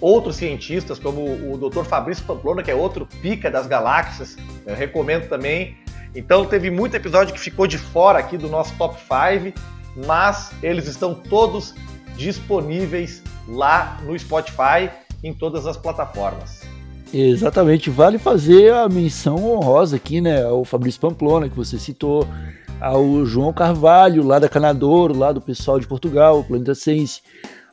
outros 0.00 0.36
cientistas, 0.36 1.00
como 1.00 1.24
o 1.24 1.58
Dr. 1.58 1.82
Fabrício 1.82 2.24
Pamplona, 2.24 2.62
que 2.62 2.70
é 2.70 2.74
outro 2.76 3.08
pica 3.20 3.50
das 3.50 3.66
galáxias, 3.66 4.36
eu 4.64 4.76
recomendo 4.76 5.28
também. 5.28 5.76
Então 6.14 6.46
teve 6.46 6.70
muito 6.70 6.94
episódio 6.94 7.34
que 7.34 7.40
ficou 7.40 7.66
de 7.66 7.76
fora 7.76 8.20
aqui 8.20 8.38
do 8.38 8.48
nosso 8.48 8.72
top 8.76 8.96
5, 9.00 9.60
mas 10.06 10.52
eles 10.62 10.86
estão 10.86 11.12
todos 11.12 11.74
disponíveis 12.16 13.20
lá 13.48 13.98
no 14.04 14.18
Spotify, 14.18 14.90
em 15.22 15.32
todas 15.32 15.66
as 15.66 15.76
plataformas. 15.76 16.62
Exatamente, 17.12 17.90
vale 17.90 18.18
fazer 18.18 18.72
a 18.72 18.88
menção 18.88 19.44
honrosa 19.44 19.96
aqui, 19.96 20.20
né, 20.20 20.44
ao 20.44 20.64
Fabrício 20.64 21.00
Pamplona, 21.00 21.48
que 21.48 21.56
você 21.56 21.78
citou, 21.78 22.26
ao 22.80 23.26
João 23.26 23.52
Carvalho, 23.52 24.24
lá 24.24 24.38
da 24.38 24.48
Canadouro, 24.48 25.16
lá 25.16 25.32
do 25.32 25.40
pessoal 25.40 25.78
de 25.78 25.86
Portugal, 25.86 26.44
Planeta 26.44 26.74
Sense, 26.74 27.20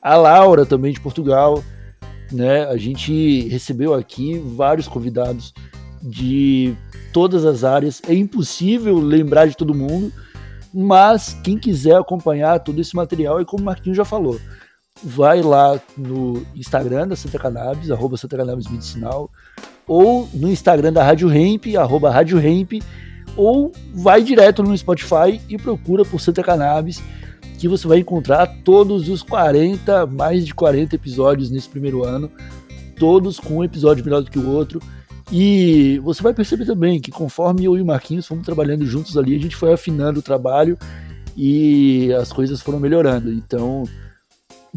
a 0.02 0.16
Laura 0.16 0.66
também 0.66 0.92
de 0.92 1.00
Portugal, 1.00 1.64
né? 2.32 2.66
A 2.66 2.78
gente 2.78 3.48
recebeu 3.48 3.94
aqui 3.94 4.40
vários 4.40 4.88
convidados 4.88 5.54
de 6.02 6.76
todas 7.14 7.46
as 7.46 7.64
áreas. 7.64 8.02
É 8.08 8.14
impossível 8.14 9.00
lembrar 9.00 9.48
de 9.48 9.56
todo 9.56 9.74
mundo, 9.74 10.12
mas 10.74 11.38
quem 11.44 11.58
quiser 11.58 11.96
acompanhar 11.96 12.60
todo 12.60 12.80
esse 12.80 12.96
material, 12.96 13.40
é 13.40 13.46
como 13.46 13.64
o 13.64 13.66
Marquinhos 13.66 13.98
já 13.98 14.06
falou, 14.06 14.40
vai 15.04 15.42
lá 15.42 15.80
no 15.98 16.46
Instagram 16.56 17.08
da 17.08 17.16
Santa 17.16 17.38
Cannabis, 17.38 17.92
arroba 17.92 18.18
Santa 18.18 18.38
Cannabis 18.38 18.68
Medicinal, 18.68 19.30
ou 19.88 20.28
no 20.34 20.50
Instagram 20.50 20.92
da 20.92 21.04
Rádio 21.04 21.32
Hemp, 21.32 21.66
arroba 21.78 22.10
Rádio 22.10 22.40
Hemp, 22.40 22.84
ou 23.36 23.72
vai 23.94 24.22
direto 24.24 24.64
no 24.64 24.78
Spotify 24.78 25.40
e 25.48 25.58
procura 25.58 26.04
por 26.04 26.20
Santa 26.20 26.44
Cannabis 26.44 27.02
que 27.58 27.68
você 27.68 27.88
vai 27.88 28.00
encontrar 28.00 28.46
todos 28.64 29.10
os 29.10 29.24
40, 29.24 30.06
mais 30.06 30.46
de 30.46 30.54
40 30.54 30.96
episódios 30.96 31.50
nesse 31.50 31.68
primeiro 31.68 32.04
ano, 32.04 32.32
todos 33.00 33.40
com 33.40 33.58
um 33.58 33.64
episódio 33.64 34.06
melhor 34.06 34.22
do 34.22 34.30
que 34.30 34.38
o 34.38 34.50
outro. 34.50 34.80
E 35.32 36.00
você 36.04 36.22
vai 36.22 36.34
perceber 36.34 36.66
também 36.66 37.02
que 37.02 37.12
conforme 37.12 37.66
eu 37.66 37.76
e 37.76 37.82
o 37.82 37.86
Marquinhos 37.86 38.28
fomos 38.28 38.46
trabalhando 38.46 38.86
juntos 38.86 39.18
ali, 39.18 39.36
a 39.36 39.40
gente 39.40 39.56
foi 39.56 39.74
afinando 39.74 40.20
o 40.20 40.24
trabalho 40.24 40.78
e 41.36 42.14
as 42.14 42.32
coisas 42.32 42.62
foram 42.62 42.80
melhorando. 42.80 43.32
Então, 43.32 43.84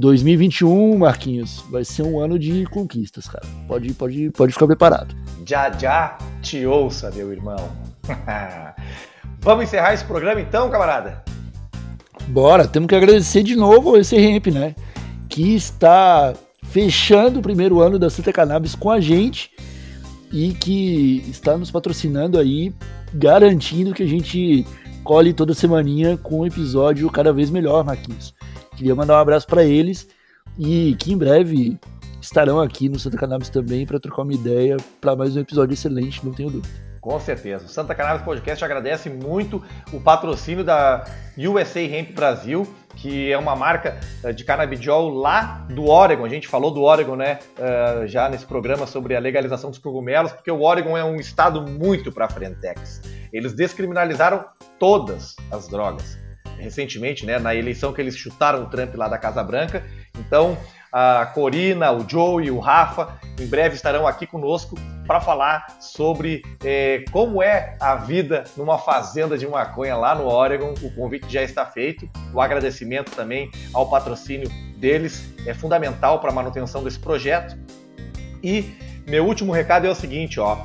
2021, 0.00 0.98
Marquinhos, 0.98 1.64
vai 1.70 1.84
ser 1.84 2.02
um 2.02 2.18
ano 2.18 2.38
de 2.38 2.64
conquistas, 2.66 3.28
cara. 3.28 3.46
Pode, 3.68 3.92
pode, 3.94 4.30
pode 4.30 4.52
ficar 4.52 4.66
preparado. 4.66 5.14
Já, 5.46 5.70
já 5.70 6.18
te 6.42 6.66
ouça, 6.66 7.10
meu 7.12 7.32
irmão. 7.32 7.70
Vamos 9.40 9.64
encerrar 9.64 9.94
esse 9.94 10.04
programa 10.04 10.40
então, 10.40 10.68
camarada? 10.70 11.22
Bora, 12.28 12.66
temos 12.66 12.88
que 12.88 12.94
agradecer 12.94 13.42
de 13.42 13.54
novo 13.54 13.96
esse 13.96 14.16
ramp, 14.16 14.48
né? 14.48 14.74
que 15.30 15.54
está 15.54 16.34
fechando 16.64 17.38
o 17.38 17.42
primeiro 17.42 17.80
ano 17.80 17.98
da 17.98 18.10
Santa 18.10 18.32
Cannabis 18.32 18.74
com 18.74 18.90
a 18.90 19.00
gente 19.00 19.50
e 20.32 20.52
que 20.52 21.24
está 21.28 21.56
nos 21.56 21.70
patrocinando 21.70 22.38
aí, 22.38 22.74
garantindo 23.14 23.94
que 23.94 24.02
a 24.02 24.08
gente 24.08 24.66
colhe 25.04 25.32
toda 25.32 25.54
semaninha 25.54 26.16
com 26.16 26.40
um 26.40 26.46
episódio 26.46 27.08
cada 27.10 27.32
vez 27.32 27.48
melhor, 27.48 27.84
Marquinhos. 27.84 28.34
Queria 28.80 28.94
mandar 28.94 29.18
um 29.18 29.20
abraço 29.20 29.46
para 29.46 29.62
eles 29.62 30.08
e 30.58 30.96
que 30.98 31.12
em 31.12 31.18
breve 31.18 31.78
estarão 32.18 32.58
aqui 32.58 32.88
no 32.88 32.98
Santa 32.98 33.18
Cannabis 33.18 33.50
também 33.50 33.84
para 33.84 34.00
trocar 34.00 34.22
uma 34.22 34.32
ideia 34.32 34.78
para 34.98 35.14
mais 35.14 35.36
um 35.36 35.40
episódio 35.40 35.74
excelente, 35.74 36.24
não 36.24 36.32
tenho 36.32 36.48
dúvida. 36.48 36.74
Com 36.98 37.20
certeza. 37.20 37.66
O 37.66 37.68
Santa 37.68 37.94
Cannabis 37.94 38.22
Podcast 38.22 38.64
agradece 38.64 39.10
muito 39.10 39.62
o 39.92 40.00
patrocínio 40.00 40.64
da 40.64 41.04
USA 41.36 41.82
Hemp 41.82 42.14
Brasil, 42.14 42.66
que 42.96 43.30
é 43.30 43.36
uma 43.36 43.54
marca 43.54 44.00
eh, 44.24 44.32
de 44.32 44.44
canabidiol 44.44 45.10
lá 45.10 45.66
do 45.68 45.86
Oregon. 45.86 46.24
A 46.24 46.30
gente 46.30 46.48
falou 46.48 46.70
do 46.70 46.80
Oregon, 46.80 47.16
né, 47.16 47.38
uh, 47.58 48.06
já 48.06 48.30
nesse 48.30 48.46
programa 48.46 48.86
sobre 48.86 49.14
a 49.14 49.20
legalização 49.20 49.68
dos 49.68 49.78
cogumelos, 49.78 50.32
porque 50.32 50.50
o 50.50 50.62
Oregon 50.62 50.96
é 50.96 51.04
um 51.04 51.16
estado 51.16 51.60
muito 51.60 52.10
para 52.10 52.30
frentex. 52.30 53.02
Eles 53.30 53.52
descriminalizaram 53.52 54.42
todas 54.78 55.36
as 55.50 55.68
drogas 55.68 56.19
recentemente, 56.60 57.24
né, 57.26 57.38
na 57.38 57.54
eleição 57.54 57.92
que 57.92 58.00
eles 58.00 58.16
chutaram 58.16 58.62
o 58.62 58.66
Trump 58.66 58.94
lá 58.94 59.08
da 59.08 59.18
Casa 59.18 59.42
Branca. 59.42 59.84
Então, 60.18 60.56
a 60.92 61.24
Corina, 61.26 61.92
o 61.92 62.08
Joe 62.08 62.44
e 62.44 62.50
o 62.50 62.58
Rafa 62.58 63.18
em 63.38 63.46
breve 63.46 63.76
estarão 63.76 64.06
aqui 64.06 64.26
conosco 64.26 64.76
para 65.06 65.20
falar 65.20 65.78
sobre 65.80 66.42
é, 66.64 67.04
como 67.12 67.42
é 67.42 67.76
a 67.80 67.94
vida 67.94 68.44
numa 68.56 68.76
fazenda 68.76 69.38
de 69.38 69.46
maconha 69.46 69.96
lá 69.96 70.14
no 70.14 70.26
Oregon. 70.26 70.74
O 70.82 70.94
convite 70.94 71.26
já 71.28 71.42
está 71.42 71.64
feito. 71.64 72.08
O 72.34 72.40
agradecimento 72.40 73.12
também 73.12 73.50
ao 73.72 73.88
patrocínio 73.88 74.50
deles 74.76 75.32
é 75.46 75.54
fundamental 75.54 76.18
para 76.18 76.30
a 76.30 76.34
manutenção 76.34 76.82
desse 76.82 76.98
projeto. 76.98 77.56
E 78.42 78.74
meu 79.06 79.26
último 79.26 79.52
recado 79.52 79.86
é 79.86 79.90
o 79.90 79.94
seguinte, 79.94 80.40
ó. 80.40 80.58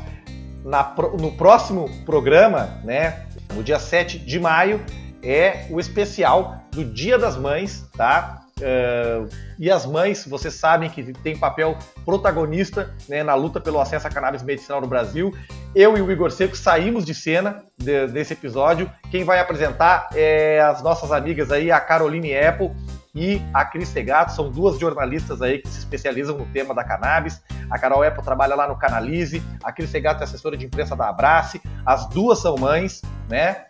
Na, 0.64 0.96
no 1.20 1.32
próximo 1.34 1.88
programa, 2.06 2.82
né, 2.84 3.28
no 3.54 3.64
dia 3.64 3.78
7 3.78 4.18
de 4.18 4.40
maio, 4.40 4.84
é 5.26 5.66
o 5.70 5.80
especial 5.80 6.62
do 6.72 6.86
Dia 6.86 7.18
das 7.18 7.36
Mães, 7.36 7.86
tá? 7.98 8.46
Uh, 8.58 9.28
e 9.60 9.70
as 9.70 9.86
mães, 9.86 10.26
vocês 10.26 10.54
sabem 10.54 10.90
que 10.90 11.12
tem 11.12 11.38
papel 11.38 11.78
protagonista 12.06 12.94
né, 13.10 13.22
na 13.22 13.36
luta 13.36 13.60
pelo 13.60 13.82
acesso 13.82 14.08
à 14.08 14.10
cannabis 14.10 14.44
medicinal 14.44 14.80
no 14.80 14.88
Brasil. 14.88 15.36
Eu 15.76 15.98
e 15.98 16.02
o 16.02 16.10
Igor 16.10 16.32
Seco 16.32 16.56
saímos 16.56 17.04
de 17.04 17.14
cena 17.14 17.66
de, 17.78 18.08
desse 18.08 18.32
episódio. 18.32 18.90
Quem 19.12 19.26
vai 19.26 19.42
apresentar 19.42 20.08
é 20.16 20.62
as 20.62 20.82
nossas 20.82 21.12
amigas 21.12 21.52
aí, 21.52 21.70
a 21.70 21.82
Caroline 21.82 22.34
Apple 22.34 22.72
e 23.14 23.42
a 23.54 23.66
Cris 23.66 23.90
Segato. 23.90 24.32
São 24.32 24.50
duas 24.50 24.80
jornalistas 24.80 25.42
aí 25.42 25.60
que 25.60 25.68
se 25.68 25.80
especializam 25.80 26.38
no 26.38 26.46
tema 26.46 26.74
da 26.74 26.84
cannabis. 26.84 27.42
A 27.70 27.78
Carol 27.78 28.04
Apple 28.04 28.24
trabalha 28.24 28.56
lá 28.56 28.68
no 28.68 28.78
Canalize, 28.78 29.44
a 29.64 29.72
Cris 29.74 29.90
Segato 29.90 30.22
é 30.22 30.24
assessora 30.24 30.56
de 30.56 30.66
imprensa 30.66 30.96
da 30.96 31.10
Abrace. 31.10 31.62
As 31.86 32.08
duas 32.08 32.40
são 32.40 32.56
mães, 32.56 33.02
né? 33.30 33.66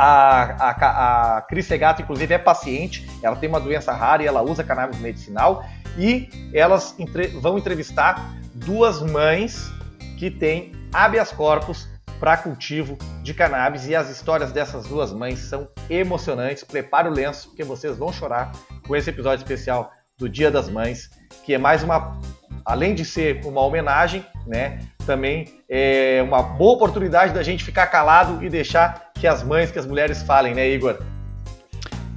A, 0.00 0.70
a, 0.70 1.38
a 1.38 1.42
Cris 1.42 1.66
Segato, 1.66 2.00
inclusive, 2.00 2.32
é 2.32 2.38
paciente, 2.38 3.04
ela 3.20 3.34
tem 3.34 3.48
uma 3.48 3.58
doença 3.58 3.92
rara 3.92 4.22
e 4.22 4.26
ela 4.26 4.42
usa 4.42 4.62
cannabis 4.62 5.00
medicinal. 5.00 5.64
E 5.98 6.28
elas 6.54 6.94
entre, 7.00 7.26
vão 7.26 7.58
entrevistar 7.58 8.32
duas 8.54 9.02
mães 9.02 9.68
que 10.16 10.30
têm 10.30 10.70
habeas 10.92 11.32
corpus 11.32 11.88
para 12.20 12.36
cultivo 12.36 12.96
de 13.24 13.34
cannabis 13.34 13.88
e 13.88 13.96
as 13.96 14.08
histórias 14.08 14.52
dessas 14.52 14.86
duas 14.86 15.12
mães 15.12 15.40
são 15.40 15.68
emocionantes. 15.90 16.62
Prepare 16.62 17.08
o 17.08 17.12
lenço, 17.12 17.48
porque 17.48 17.64
vocês 17.64 17.98
vão 17.98 18.12
chorar 18.12 18.52
com 18.86 18.94
esse 18.94 19.10
episódio 19.10 19.42
especial 19.42 19.90
do 20.16 20.28
Dia 20.28 20.50
das 20.50 20.68
Mães, 20.68 21.10
que 21.44 21.54
é 21.54 21.58
mais 21.58 21.82
uma, 21.82 22.20
além 22.64 22.94
de 22.94 23.04
ser 23.04 23.44
uma 23.44 23.60
homenagem, 23.62 24.24
né, 24.46 24.80
também 25.06 25.62
é 25.68 26.20
uma 26.22 26.42
boa 26.42 26.74
oportunidade 26.74 27.32
da 27.32 27.42
gente 27.42 27.64
ficar 27.64 27.86
calado 27.86 28.44
e 28.44 28.50
deixar 28.50 29.07
que 29.18 29.26
as 29.26 29.42
mães, 29.42 29.70
que 29.70 29.78
as 29.78 29.86
mulheres 29.86 30.22
falem, 30.22 30.54
né, 30.54 30.68
Igor? 30.68 30.98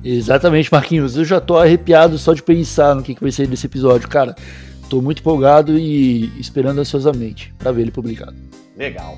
Exatamente, 0.03 0.71
Marquinhos. 0.71 1.15
Eu 1.15 1.25
já 1.25 1.39
tô 1.39 1.57
arrepiado 1.57 2.17
só 2.17 2.33
de 2.33 2.41
pensar 2.41 2.95
no 2.95 3.03
que, 3.03 3.13
que 3.13 3.21
vai 3.21 3.31
ser 3.31 3.47
desse 3.47 3.65
episódio, 3.65 4.07
cara. 4.07 4.35
Tô 4.89 5.01
muito 5.01 5.19
empolgado 5.19 5.77
e 5.77 6.39
esperando 6.39 6.79
ansiosamente 6.79 7.53
para 7.57 7.71
ver 7.71 7.83
ele 7.83 7.91
publicado. 7.91 8.35
Legal. 8.75 9.17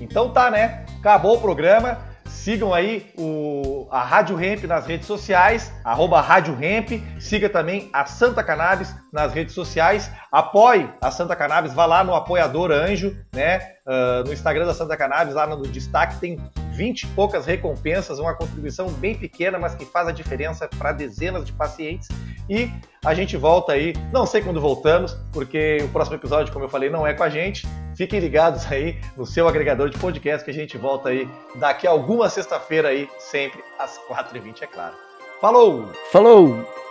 Então 0.00 0.30
tá, 0.30 0.50
né? 0.50 0.84
Acabou 0.98 1.36
o 1.36 1.40
programa. 1.40 1.98
Sigam 2.26 2.72
aí 2.72 3.10
o, 3.18 3.88
a 3.90 4.02
Rádio 4.02 4.42
Hemp 4.42 4.64
nas 4.64 4.86
redes 4.86 5.06
sociais, 5.06 5.72
arroba 5.84 6.20
Rádio 6.20 6.56
Hemp. 6.62 7.02
Siga 7.18 7.48
também 7.48 7.90
a 7.92 8.06
Santa 8.06 8.42
Cannabis 8.42 8.94
nas 9.12 9.34
redes 9.34 9.52
sociais. 9.52 10.10
Apoie 10.30 10.88
a 11.02 11.10
Santa 11.10 11.34
Cannabis, 11.34 11.74
vá 11.74 11.84
lá 11.86 12.04
no 12.04 12.14
Apoiador 12.14 12.70
Anjo, 12.70 13.16
né? 13.34 13.58
Uh, 13.84 14.24
no 14.26 14.32
Instagram 14.32 14.64
da 14.64 14.72
Santa 14.72 14.96
Cannabis, 14.96 15.34
lá 15.34 15.46
no 15.46 15.60
destaque, 15.62 16.18
tem 16.18 16.38
20 16.72 17.02
e 17.02 17.06
poucas 17.08 17.46
recompensas, 17.46 18.18
uma 18.18 18.34
contribuição 18.34 18.88
bem 18.88 19.14
pequena, 19.14 19.58
mas 19.58 19.74
que 19.74 19.84
faz 19.84 20.08
a 20.08 20.12
diferença 20.12 20.68
para 20.68 20.92
dezenas 20.92 21.44
de 21.44 21.52
pacientes. 21.52 22.08
E 22.48 22.70
a 23.04 23.14
gente 23.14 23.36
volta 23.36 23.72
aí, 23.72 23.94
não 24.12 24.26
sei 24.26 24.42
quando 24.42 24.60
voltamos, 24.60 25.16
porque 25.32 25.78
o 25.82 25.88
próximo 25.88 26.16
episódio, 26.16 26.52
como 26.52 26.64
eu 26.64 26.68
falei, 26.68 26.90
não 26.90 27.06
é 27.06 27.14
com 27.14 27.22
a 27.22 27.28
gente. 27.28 27.66
Fiquem 27.96 28.18
ligados 28.18 28.70
aí 28.70 28.98
no 29.16 29.24
seu 29.26 29.46
agregador 29.46 29.88
de 29.90 29.98
podcast 29.98 30.44
que 30.44 30.50
a 30.50 30.54
gente 30.54 30.76
volta 30.76 31.10
aí 31.10 31.28
daqui 31.56 31.86
a 31.86 31.90
alguma 31.90 32.28
sexta-feira 32.28 32.88
aí, 32.88 33.08
sempre 33.18 33.62
às 33.78 33.98
4h20, 34.08 34.62
é 34.62 34.66
claro. 34.66 34.94
Falou! 35.40 35.88
Falou! 36.10 36.89